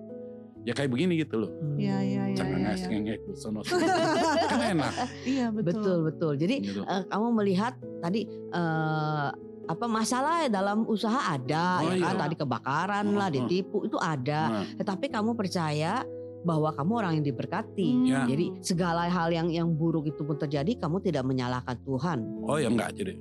ya 0.61 0.73
kayak 0.73 0.89
begini 0.89 1.21
gitu 1.21 1.37
loh. 1.39 1.51
Iya 1.79 1.97
iya 2.01 2.23
iya. 2.27 2.35
Jangan 2.35 2.57
iya, 2.59 2.65
ngasih 2.67 2.81
iya. 2.83 2.91
ngengek 2.91 3.19
sono 3.33 3.59
sono. 3.61 3.85
kan 4.51 4.61
enak. 4.67 4.93
Iya 5.23 5.45
betul. 5.49 5.69
Betul 5.69 5.97
betul. 6.03 6.33
Jadi 6.35 6.55
Gitu. 6.65 6.81
eh, 6.81 7.01
kamu 7.07 7.27
melihat 7.31 7.73
tadi 7.97 8.21
eh, 8.51 9.29
apa 9.67 9.85
masalah 9.85 10.47
dalam 10.47 10.83
usaha 10.83 11.29
ada 11.29 11.83
Oh, 11.83 11.91
ya 11.91 12.01
kan 12.01 12.15
iya. 12.15 12.21
tadi 12.23 12.35
kebakaran 12.35 13.05
lah 13.11 13.27
Oh, 13.27 13.29
oh. 13.29 13.35
ditipu 13.35 13.77
itu 13.83 13.97
ada 13.97 14.41
Nah, 14.49 14.63
tetapi 14.75 15.05
kamu 15.07 15.31
percaya 15.33 16.01
bahwa 16.41 16.71
kamu 16.71 16.91
orang 16.95 17.11
yang 17.19 17.25
diberkati 17.25 17.89
Hmm. 17.89 18.05
Ya. 18.05 18.21
jadi 18.23 18.45
segala 18.61 19.05
hal 19.05 19.27
yang 19.29 19.47
yang 19.49 19.67
buruk 19.69 20.07
itu 20.07 20.23
pun 20.23 20.35
terjadi 20.35 20.77
kamu 20.77 21.01
tidak 21.01 21.23
menyalahkan 21.23 21.75
Tuhan 21.81 22.19
oh 22.41 22.55
ya 22.55 22.67
enggak 22.67 22.95
jadi. 22.95 23.13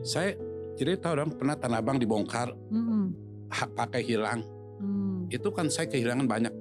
Saya 0.00 0.36
jadi 0.74 0.94
tahu 0.94 1.12
dong 1.14 1.30
pernah 1.34 1.54
Tanah 1.54 1.80
Abang 1.80 1.96
dibongkar, 1.96 2.52
Hmm. 2.68 3.10
hak 3.48 3.74
pakai 3.74 4.00
hilang. 4.00 4.44
Hmm. 4.78 5.26
Itu 5.26 5.50
kan 5.50 5.66
saya 5.66 5.88
kehilangan 5.88 6.24
banyak. 6.24 6.52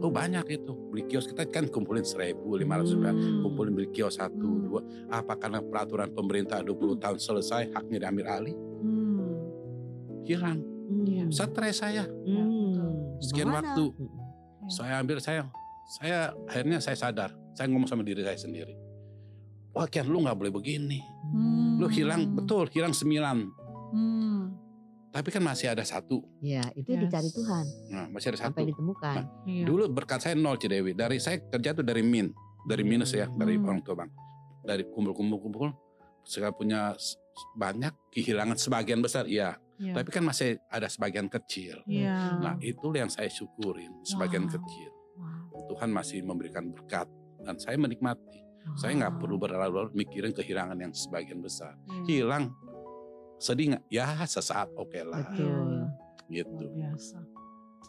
Hmm. 0.00 0.04
Oh 0.04 0.10
banyak 0.10 0.46
itu. 0.48 0.72
Beli 0.88 1.04
kios 1.04 1.28
kita 1.28 1.44
kan 1.44 1.68
kumpulin 1.68 2.00
seribu 2.00 2.56
lima 2.56 2.80
ratus 2.80 2.96
Hmm. 2.96 3.04
ribu. 3.04 3.20
Kumpulin 3.44 3.72
beli 3.76 3.88
kios 3.92 4.16
satu 4.16 4.40
Hmm. 4.40 4.64
dua. 4.64 4.80
Apa 5.12 5.36
karena 5.36 5.60
peraturan 5.60 6.08
pemerintah 6.10 6.64
20 6.64 6.96
tahun 6.96 7.20
selesai 7.20 7.68
haknya 7.70 8.08
diambil 8.08 8.26
alih? 8.32 8.56
Hmm. 8.56 9.36
Hilang. 10.24 10.58
Iya. 11.04 11.24
Hmm. 11.28 11.32
Stres 11.32 11.76
saya. 11.76 12.04
Hmm. 12.08 13.20
Sekian 13.20 13.52
Gimana? 13.52 13.76
waktu. 13.76 13.84
Hmm. 13.92 14.10
Saya 14.66 14.94
ambil 14.98 15.20
saya 15.20 15.44
saya 15.90 16.18
akhirnya 16.48 16.80
saya 16.80 16.96
sadar. 16.96 17.30
Saya 17.52 17.68
ngomong 17.68 17.90
sama 17.90 18.00
diri 18.00 18.24
saya 18.24 18.38
sendiri. 18.38 18.72
Wah 19.70 19.84
Kian 19.84 20.08
lu 20.08 20.24
nggak 20.24 20.34
boleh 20.34 20.50
begini. 20.50 20.98
Hmm. 21.30 21.76
Lu 21.76 21.86
hilang 21.86 22.34
betul 22.34 22.66
hilang 22.72 22.90
sembilan. 22.90 23.36
Hmm. 23.92 24.44
Tapi 25.10 25.28
kan 25.28 25.42
masih 25.42 25.66
ada 25.68 25.82
satu. 25.82 26.22
ya 26.38 26.62
itu 26.72 26.86
Yes. 26.88 27.02
dicari 27.02 27.28
Tuhan 27.28 27.64
Nah 27.90 28.06
masih 28.08 28.30
ada 28.30 28.38
satu. 28.38 28.46
sampai 28.54 28.62
ditemukan 28.66 29.22
Iya. 29.44 29.64
Dulu 29.64 29.84
berkat 29.90 30.20
saya 30.20 30.34
nol 30.34 30.54
Cidewi. 30.54 30.94
Dari 30.94 31.18
saya 31.18 31.42
kerja 31.42 31.70
tuh 31.72 31.82
dari 31.82 32.00
min, 32.00 32.30
dari 32.62 32.82
minus 32.82 33.10
ya, 33.10 33.26
dari 33.28 33.54
Hmm. 33.54 33.66
orang 33.66 33.80
tua 33.80 33.94
bang. 33.96 34.10
Dari 34.60 34.84
kumpul-kumpul-kumpul, 34.86 35.72
sekarang 36.22 36.54
punya 36.54 36.94
banyak 37.52 37.90
kehilangan 38.10 38.54
sebagian 38.54 39.00
besar, 39.00 39.26
iya. 39.26 39.56
Iya. 39.76 39.96
Tapi 39.96 40.08
kan 40.10 40.22
masih 40.22 40.60
ada 40.68 40.86
sebagian 40.86 41.26
kecil. 41.26 41.80
Iya. 41.84 42.36
Nah 42.38 42.54
itu 42.60 42.92
yang 42.92 43.08
saya 43.08 43.26
syukurin, 43.26 43.90
sebagian 44.02 44.44
Wow. 44.44 44.52
kecil. 44.52 44.90
Wow. 45.16 45.66
Tuhan 45.68 45.90
masih 45.90 46.20
memberikan 46.20 46.68
berkat 46.68 47.08
dan 47.40 47.56
saya 47.56 47.74
menikmati. 47.74 48.44
Saya 48.76 48.92
nggak 48.94 49.12
Wow. 49.12 49.18
perlu 49.18 49.36
berlarut-larut 49.38 49.92
mikirin 49.92 50.30
kehilangan 50.30 50.76
yang 50.76 50.92
sebagian 50.92 51.40
besar. 51.40 51.80
Iya. 52.04 52.28
Hilang, 52.28 52.52
sedih 53.40 53.72
nggak? 53.72 53.82
Ya 53.88 54.04
sesaat 54.22 54.68
oke 54.72 55.00
lah, 55.00 55.24
betul 55.26 55.88
Iya, 56.28 56.44
gitu. 56.44 56.64
Biasa. 56.70 57.18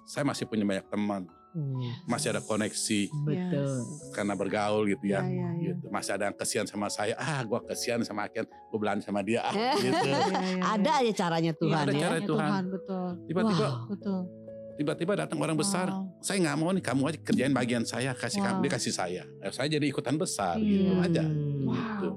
Saya 0.04 0.24
masih 0.24 0.48
punya 0.48 0.64
banyak 0.64 0.88
teman, 0.88 1.24
Hmm. 1.52 1.76
masih 2.08 2.32
ada 2.32 2.40
koneksi 2.40 3.12
betul 3.22 3.84
karena 4.10 4.34
bergaul 4.34 4.88
gitu 4.88 5.04
Iya, 5.04 5.20
ya. 5.20 5.28
iya, 5.28 5.50
iya. 5.52 5.68
gitu. 5.76 5.92
Masih 5.92 6.12
ada 6.16 6.24
yang 6.26 6.34
kesian 6.34 6.64
sama 6.64 6.88
saya. 6.88 7.12
Ah, 7.16 7.44
gua 7.44 7.60
kesian 7.62 8.00
sama 8.02 8.24
Ken. 8.26 8.48
Gue 8.48 8.80
belanja 8.80 9.04
sama 9.04 9.20
dia. 9.20 9.44
Ah, 9.44 9.52
gitu. 9.78 9.92
Iya, 10.00 10.16
iya, 10.18 10.40
iya. 10.58 10.64
ada 10.64 10.92
aja 10.98 11.12
caranya 11.14 11.52
Tuhan 11.54 11.76
ada 11.78 11.92
ya 11.92 12.00
cara 12.00 12.16
Iya, 12.16 12.26
Tuhan. 12.26 12.64
betul. 12.72 13.08
Tiba-tiba, 13.28 13.68
Wow. 13.68 13.84
Betul. 13.92 14.20
tiba-tiba 14.72 15.14
datang 15.14 15.38
orang 15.38 15.54
besar. 15.54 15.88
Wow. 15.92 16.08
Saya 16.18 16.38
nggak 16.40 16.56
mau 16.56 16.72
nih 16.72 16.82
kamu 16.82 17.02
aja 17.06 17.20
kerjain 17.22 17.54
bagian 17.54 17.84
saya, 17.84 18.16
kasih 18.16 18.40
kamu, 18.40 18.56
Wow. 18.56 18.64
dia 18.64 18.72
kasih 18.72 18.94
saya. 18.96 19.24
Eh, 19.44 19.52
saya 19.52 19.68
jadi 19.70 19.86
ikutan 19.86 20.16
besar 20.16 20.56
Iya. 20.56 20.64
gitu 20.64 20.94
aja. 21.04 21.24
Hmm. 21.28 21.68
Wow. 21.68 21.76
Gitu. 21.76 22.10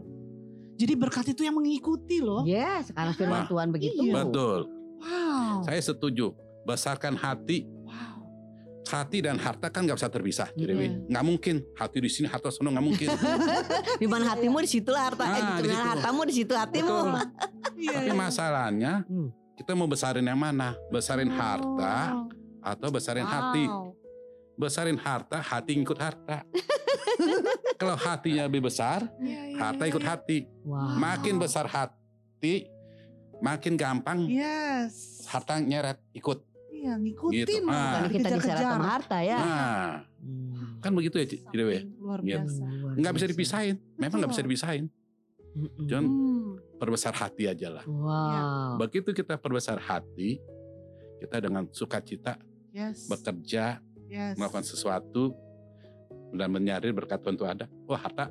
Jadi 0.74 0.92
berkat 0.94 1.26
itu 1.28 1.42
yang 1.42 1.54
mengikuti 1.54 2.18
loh. 2.18 2.42
Yes, 2.42 2.90
karena 2.90 3.12
firman. 3.12 3.46
Tuhan 3.46 3.68
begitu. 3.70 4.00
Iya. 4.00 4.14
Betul. 4.20 4.66
Wow. 4.98 5.62
Saya 5.62 5.80
setuju. 5.80 6.34
Besarkan 6.62 7.14
hati. 7.14 7.62
Wow. 7.84 8.12
Hati 8.84 9.18
dan 9.20 9.36
harta 9.36 9.68
kan 9.68 9.82
nggak 9.82 9.96
bisa 9.96 10.08
terpisah. 10.08 10.48
Jadi 10.52 10.70
Iya. 10.70 10.80
Wi. 10.80 10.88
nggak 11.08 11.24
mungkin. 11.24 11.56
Hati 11.74 11.98
di 11.98 12.08
sini, 12.08 12.26
harta 12.26 12.48
sono 12.48 12.68
nggak 12.68 12.84
mungkin. 12.84 13.08
Di 14.02 14.06
mana 14.06 14.24
hatimu 14.28 14.58
di 14.58 14.68
situlah 14.68 15.02
harta. 15.04 15.24
eh, 15.24 15.30
Ah, 15.36 15.58
di 15.58 15.68
situ. 15.68 15.78
hartamu 15.80 16.20
di 16.22 16.34
situ 16.34 16.52
hatimu. 16.52 16.98
Iya, 17.74 17.90
Tapi 18.00 18.14
masalahnya 18.14 19.02
Hmm. 19.04 19.34
kita 19.54 19.74
mau 19.74 19.84
besarin 19.84 20.22
yang 20.22 20.38
mana? 20.38 20.78
Besarin 20.88 21.26
harta 21.28 22.14
Oh. 22.14 22.26
atau 22.60 22.88
besarin 22.88 23.22
Wow. 23.22 23.32
hati? 23.32 23.64
Besarin 24.54 24.96
harta, 24.96 25.38
hati 25.38 25.74
ngikut 25.74 25.98
harta. 25.98 26.46
Kalau 27.80 27.94
hatinya 27.94 28.46
lebih 28.46 28.64
besar, 28.64 29.06
Iya, 29.18 29.42
iya, 29.50 29.56
harta 29.58 29.82
iya, 29.84 29.90
ikut 29.90 30.02
iya. 30.02 30.10
hati. 30.10 30.38
Wow. 30.62 30.94
Makin 30.96 31.34
besar 31.36 31.66
hati, 31.66 32.70
makin 33.38 33.74
gampang 33.74 34.26
Yes. 34.26 35.22
harta 35.26 35.58
nyeret 35.58 35.98
ikut. 36.12 36.42
Iya, 36.70 36.94
ngikutin. 36.96 37.44
Gitu. 37.44 37.54
Ah. 37.66 37.98
Karena 37.98 38.08
kita 38.10 38.28
diseret 38.30 38.62
sama 38.62 38.86
harta 38.86 39.18
ya. 39.20 39.38
Nah, 39.38 39.90
Hmm. 40.20 40.80
kan 40.80 40.92
begitu 40.92 41.16
ya, 41.16 41.26
Ci- 41.26 41.42
Cidewe. 41.44 41.86
Luar 41.96 42.20
Gitu. 42.20 42.28
biasa. 42.30 42.64
Luar 42.64 42.94
Nggak 42.94 43.12
bisa 43.14 43.26
dipisahin. 43.26 43.76
Memang 43.96 44.16
nggak 44.20 44.32
bisa 44.32 44.42
dipisahin. 44.42 44.84
Jangan 45.80 46.06
Hmm. 46.06 46.50
perbesar 46.76 47.14
hati 47.14 47.46
aja 47.46 47.68
lah. 47.70 47.84
Wow. 47.86 48.80
Begitu 48.80 49.12
kita 49.12 49.34
perbesar 49.36 49.78
hati, 49.78 50.42
kita 51.18 51.36
dengan 51.38 51.70
sukacita 51.70 52.36
Yes. 52.70 53.06
bekerja, 53.06 53.78
Yes. 54.08 54.36
melakukan 54.36 54.62
sesuatu, 54.62 55.34
dan 56.34 56.50
menyadari 56.50 56.90
berkat 56.90 57.22
Tuhan 57.22 57.38
itu 57.38 57.46
ada. 57.46 57.66
Wah 57.86 58.00
harta 58.00 58.28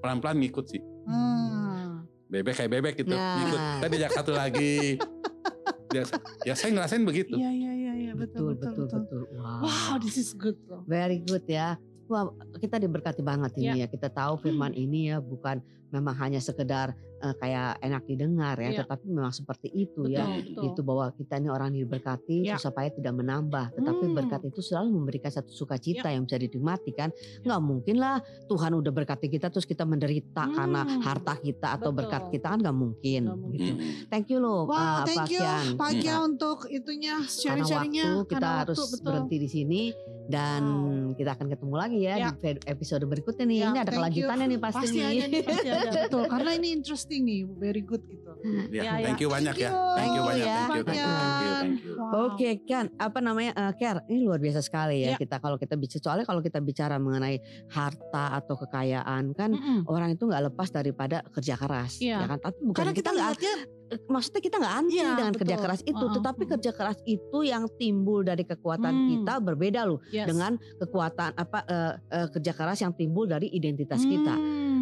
pelan-pelan 0.00 0.40
ngikut 0.40 0.66
sih. 0.68 0.82
Hmm. 1.04 2.08
Bebek 2.32 2.56
kayak 2.56 2.70
bebek 2.72 2.94
gitu. 3.04 3.12
Nah. 3.12 3.36
Ngikut. 3.40 3.60
Tadi 3.84 3.94
jak 4.00 4.12
satu 4.12 4.32
lagi. 4.32 4.96
ya, 5.96 6.02
ya 6.42 6.54
saya 6.56 6.70
ngerasain 6.74 7.04
begitu. 7.04 7.36
Iya, 7.38 7.50
iya, 7.52 7.72
iya, 7.72 7.92
iya, 7.94 8.12
betul, 8.16 8.58
betul, 8.58 8.88
betul, 8.88 9.00
betul, 9.06 9.22
Wow. 9.38 9.62
Wow, 9.62 9.94
this 10.02 10.16
is 10.18 10.34
good 10.34 10.58
loh. 10.66 10.82
Very 10.88 11.22
good 11.22 11.44
ya. 11.46 11.78
Wah, 12.04 12.28
kita 12.56 12.76
diberkati 12.76 13.20
banget 13.20 13.56
ini 13.56 13.80
ya. 13.80 13.86
Kita 13.86 14.08
tahu 14.08 14.36
firman 14.38 14.72
ini 14.72 15.08
ya 15.08 15.18
bukan 15.18 15.60
memang 15.88 16.14
hanya 16.18 16.38
sekedar 16.38 16.92
eh, 17.16 17.32
kayak 17.40 17.80
enak 17.80 18.02
didengar 18.04 18.52
ya, 18.58 18.68
Iya. 18.68 18.78
tetapi 18.84 19.08
memang 19.08 19.32
seperti 19.32 19.72
itu 19.72 20.04
ya. 20.04 20.28
Betul, 20.28 20.44
betul. 20.44 20.64
Itu 20.68 20.80
bahwa 20.82 21.06
kita 21.08 21.34
ini 21.38 21.48
orang 21.48 21.72
diberkati 21.72 22.36
Ya. 22.44 22.60
supaya 22.60 22.92
tidak 22.92 23.16
menambah, 23.16 23.72
tetapi 23.72 24.04
Hmm. 24.04 24.12
berkat 24.12 24.40
itu 24.44 24.60
selalu 24.60 24.92
memberikan 24.92 25.32
satu 25.32 25.48
sukacita 25.48 26.12
yang 26.12 26.28
bisa 26.28 26.36
dinikmati 26.36 26.92
kan. 26.92 27.08
Nggak 27.40 27.60
mungkin 27.64 27.96
lah 27.96 28.20
Tuhan 28.44 28.76
udah 28.76 28.92
berkati 28.92 29.32
kita 29.32 29.48
terus 29.48 29.64
kita 29.64 29.88
menderita 29.88 30.44
karena 30.52 30.84
Hmm. 30.84 31.00
harta 31.00 31.40
kita 31.40 31.80
atau 31.80 31.96
Betul. 31.96 31.98
berkat 32.04 32.22
kita 32.28 32.46
kan 32.52 32.58
nggak 32.60 32.76
mungkin. 32.76 33.20
Nggak 33.24 33.40
mungkin. 33.40 33.72
Gitu. 33.72 34.04
Thank 34.12 34.26
you 34.28 34.38
loh, 34.44 34.68
Wow, 34.68 34.76
uh, 34.76 35.02
thank 35.08 35.16
Pak 35.16 35.28
Kian. 35.32 35.64
Pak 35.80 35.90
Iya. 35.96 36.14
Untuk 36.20 36.58
itunya 36.68 37.14
Karena 37.16 37.32
sharing-sharingnya. 37.32 38.06
waktu 38.10 38.28
kita 38.28 38.36
Karena 38.36 38.60
harus 38.60 38.76
waktu, 38.76 38.92
betul. 38.92 39.04
berhenti 39.06 39.36
di 39.38 39.48
sini 39.48 39.80
dan 40.26 40.62
Wow. 40.64 41.12
kita 41.14 41.30
akan 41.32 41.46
ketemu 41.46 41.74
lagi 41.74 41.98
ya, 42.00 42.14
Ya. 42.16 42.28
di 42.32 42.56
episode 42.64 43.04
berikutnya 43.04 43.44
nih. 43.44 43.58
Ya, 43.58 43.66
ini 43.66 43.78
ada 43.78 43.84
thank 43.84 43.86
you. 43.86 43.96
kelanjutannya 44.24 44.46
nih 44.46 44.58
pasti, 44.58 44.78
Pasti 44.80 44.96
nih. 44.96 45.04
ada 45.04 45.24
nih, 45.26 45.42
pasti 45.42 45.68
ada. 45.68 45.90
Betul, 46.00 46.22
karena 46.26 46.50
ini 46.54 46.68
interesting 46.72 47.20
nih, 47.22 47.40
very 47.54 47.80
good 47.80 48.02
gitu. 48.04 48.30
Ya, 48.70 48.82
Ya, 48.82 48.92
ya. 48.94 49.04
thank 49.04 49.20
you 49.20 49.28
banyak 49.28 49.54
Thank 49.54 49.64
ya. 49.64 49.70
Thank 49.94 50.12
you 50.12 50.22
banyak. 50.22 50.44
you 50.44 50.44
Thank 50.44 50.44
you, 50.44 50.44
ya, 50.44 50.56
thank 50.56 50.76
you, 50.76 50.84
thank 50.84 50.98
you, 50.98 51.52
thank 51.54 51.78
you. 51.80 51.92
Wow. 51.94 52.26
Oke 52.26 52.48
kan, 52.62 52.84
apa 52.96 53.18
namanya 53.18 53.52
uh, 53.54 53.72
Ker? 53.72 53.96
Ini 54.04 54.18
luar 54.22 54.38
biasa 54.38 54.60
sekali 54.60 54.96
ya, 55.00 55.14
Ya. 55.14 55.16
kita 55.16 55.36
kalau 55.38 55.56
kita 55.56 55.74
bicara 55.74 56.00
soalnya 56.02 56.24
kalau 56.24 56.40
kita 56.40 56.58
bicara 56.58 56.96
mengenai 56.96 57.36
harta 57.68 58.24
atau 58.34 58.54
kekayaan 58.56 59.32
kan 59.32 59.50
Mm-mm. 59.50 59.84
orang 59.86 60.12
itu 60.12 60.24
nggak 60.24 60.42
lepas 60.46 60.68
daripada 60.70 61.20
kerja 61.30 61.54
keras, 61.54 61.98
Iya. 61.98 62.20
ya 62.20 62.26
kan? 62.26 62.38
Tapi 62.40 62.58
bukan 62.62 62.74
Karena 62.74 62.92
kita 62.92 63.02
kita 63.04 63.10
nggak, 63.12 63.28
lihatnya 63.30 63.54
eh, 63.54 63.83
maksudnya 64.08 64.40
kita 64.42 64.56
nggak 64.58 64.74
anti 64.74 64.96
Iya, 64.96 65.10
dengan 65.14 65.34
kerja 65.34 65.56
betul. 65.56 65.64
keras 65.68 65.80
itu, 65.84 66.04
Uh-uh, 66.04 66.14
tetapi 66.16 66.42
uh-uh. 66.42 66.52
kerja 66.56 66.70
keras 66.74 66.98
itu 67.04 67.38
yang 67.44 67.64
timbul 67.76 68.20
dari 68.24 68.44
kekuatan 68.44 68.92
Hmm. 68.94 69.08
kita 69.10 69.34
berbeda 69.42 69.80
loh 69.84 70.00
yes. 70.10 70.26
dengan 70.26 70.56
kekuatan 70.80 71.30
apa 71.36 71.58
eh, 71.68 71.92
eh, 72.10 72.28
kerja 72.32 72.52
keras 72.54 72.78
yang 72.80 72.92
timbul 72.96 73.28
dari 73.28 73.50
identitas 73.50 74.00
kita. 74.02 74.34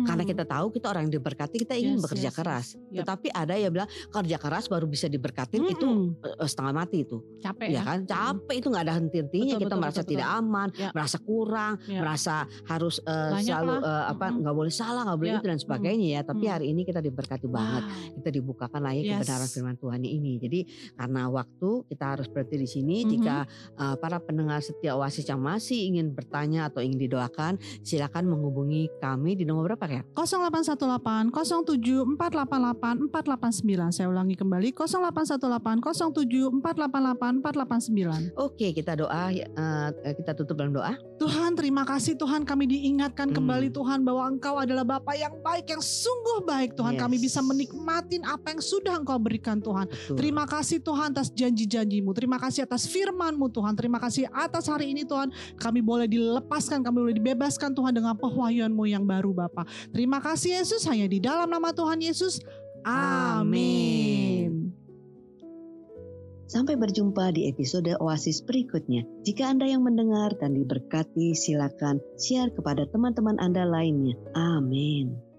Hmm. 0.02 0.08
Karena 0.08 0.24
kita 0.24 0.44
tahu 0.44 0.66
kita 0.68 0.86
orang 0.88 1.06
yang 1.06 1.14
diberkati, 1.14 1.56
kita 1.58 1.74
ingin 1.74 1.96
Yes, 1.96 2.02
bekerja 2.02 2.28
yes, 2.28 2.34
keras. 2.34 2.66
yes. 2.74 2.82
Yep. 2.90 2.98
Tetapi 3.02 3.26
ada 3.30 3.54
yang 3.54 3.70
bilang 3.70 3.86
kerja 3.88 4.36
keras 4.36 4.64
baru 4.66 4.86
bisa 4.86 5.06
diberkatin 5.06 5.62
itu 5.64 5.86
Mm-mm. 5.86 6.18
eh, 6.36 6.48
setengah 6.48 6.74
mati 6.74 6.98
itu. 7.00 7.22
capek 7.38 7.68
ya 7.68 7.74
ya. 7.74 7.82
kan 7.82 7.98
capek 8.04 8.54
itu 8.54 8.66
nggak 8.66 8.84
ada 8.84 8.94
henti-hentinya 8.94 9.54
Betul, 9.54 9.60
kita 9.60 9.66
betul, 9.68 9.82
merasa 9.82 10.00
betul, 10.00 10.10
tidak 10.12 10.28
aman 10.32 10.68
Ya. 10.72 10.88
merasa 10.90 11.16
kurang 11.18 11.72
Ya. 11.84 11.98
merasa 11.98 12.34
harus 12.64 12.94
Banyak 13.02 13.42
selalu 13.44 13.72
lah. 13.72 13.82
eh, 13.82 14.04
apa 14.08 14.26
nggak 14.32 14.54
boleh 14.54 14.72
salah 14.72 15.02
nggak 15.02 15.18
boleh 15.18 15.30
Ya. 15.32 15.36
itu 15.36 15.46
dan 15.48 15.58
sebagainya 15.58 16.06
ya 16.08 16.20
tapi 16.22 16.44
Mm. 16.44 16.52
hari 16.52 16.66
ini 16.68 16.82
kita 16.82 17.00
diberkati 17.00 17.46
banget 17.46 17.82
Wow. 17.82 18.14
kita 18.16 18.28
dibukakan 18.32 18.80
lagi 18.80 19.00
Yes. 19.02 19.10
kebenaran 19.18 19.48
firman 19.48 19.76
Tuhan 19.76 20.00
ini 20.00 20.32
jadi 20.38 20.60
karena 20.94 21.22
waktu 21.28 21.70
kita 21.84 22.04
harus 22.08 22.26
berhenti 22.26 22.56
di 22.56 22.68
sini 22.68 22.96
Mhm. 23.00 23.08
jika 23.10 23.36
eh, 23.74 23.96
para 23.96 24.18
pendengar 24.18 24.58
setia 24.60 24.94
oasis 24.94 25.26
yang 25.26 25.42
masih 25.42 25.78
ingin 25.84 26.10
bertanya 26.10 26.68
atau 26.68 26.78
ingin 26.78 26.98
didoakan 27.00 27.52
silakan 27.82 28.24
menghubungi 28.28 28.86
kami 28.98 29.34
di 29.34 29.42
nomor 29.42 29.66
berapa 29.68 29.90
ya 29.92 30.02
0818 30.16 31.28
07 31.28 32.16
488 32.16 33.12
489. 33.12 33.92
Saya 33.92 34.08
ulangi 34.08 34.34
kembali 34.34 34.72
0818 34.72 35.84
07 36.16 36.62
488 36.64 37.42
489. 37.42 38.32
oke 38.36 38.66
kita 38.72 38.92
doa 38.96 39.28
eh, 39.30 39.44
kita 40.16 40.32
tutup 40.32 40.56
dalam 40.56 40.72
doa 40.72 40.96
Tuhan 41.16 41.54
terima 41.54 41.84
kasih 41.84 42.16
Tuhan 42.16 42.42
kami 42.42 42.66
diingatkan 42.66 43.30
Hmm. 43.30 43.36
kembali 43.38 43.68
Tuhan 43.70 44.02
bahwa 44.02 44.26
Engkau 44.26 44.58
adalah 44.58 44.82
Bapa 44.82 45.14
yang 45.14 45.38
baik 45.40 45.70
yang 45.70 45.78
sungguh 45.78 46.42
baik 46.42 46.74
Tuhan 46.74 46.96
kami 46.96 47.16
Yes. 47.16 47.24
bisa 47.30 47.40
menikmatin 47.40 48.22
apa 48.24 48.50
yang 48.50 48.60
sudah 48.60 48.96
Engkau 48.96 49.16
berikan 49.16 49.58
Tuhan 49.58 49.86
Betul. 49.86 50.16
Terima 50.18 50.44
kasih 50.44 50.80
Tuhan 50.80 51.12
atas 51.12 51.28
janji-janjimu 51.30 52.10
Terima 52.12 52.40
kasih 52.40 52.64
atas 52.64 52.88
firmanmu 52.88 53.46
Tuhan 53.48 53.76
Terima 53.76 53.98
kasih 53.98 54.26
atas 54.32 54.66
hari 54.66 54.90
ini 54.90 55.04
Tuhan 55.04 55.28
Kami 55.56 55.80
boleh 55.80 56.08
dilepaskan 56.08 56.80
Kami 56.80 56.96
boleh 56.98 57.14
dibebaskan 57.14 57.70
Tuhan 57.70 57.92
dengan 57.92 58.16
pewahyuanmu 58.16 58.84
yang 58.84 59.04
baru 59.04 59.30
Bapa 59.30 59.62
Terima 59.90 60.22
kasih 60.22 60.62
Yesus 60.62 60.86
Hanya 60.86 61.10
di 61.10 61.18
dalam 61.18 61.50
nama 61.50 61.74
Tuhan 61.74 61.98
Yesus 61.98 62.38
Amin 62.86 64.70
Sampai 66.52 66.76
berjumpa 66.76 67.32
di 67.32 67.48
episode 67.48 67.96
Oasis 67.96 68.44
berikutnya. 68.44 69.08
Jika 69.24 69.48
Anda 69.48 69.72
yang 69.72 69.88
mendengar 69.88 70.36
dan 70.36 70.52
diberkati, 70.52 71.32
silakan 71.32 71.96
share 72.20 72.52
kepada 72.52 72.84
teman-teman 72.92 73.40
Anda 73.40 73.64
lainnya. 73.64 74.20
Amin. 74.36 75.31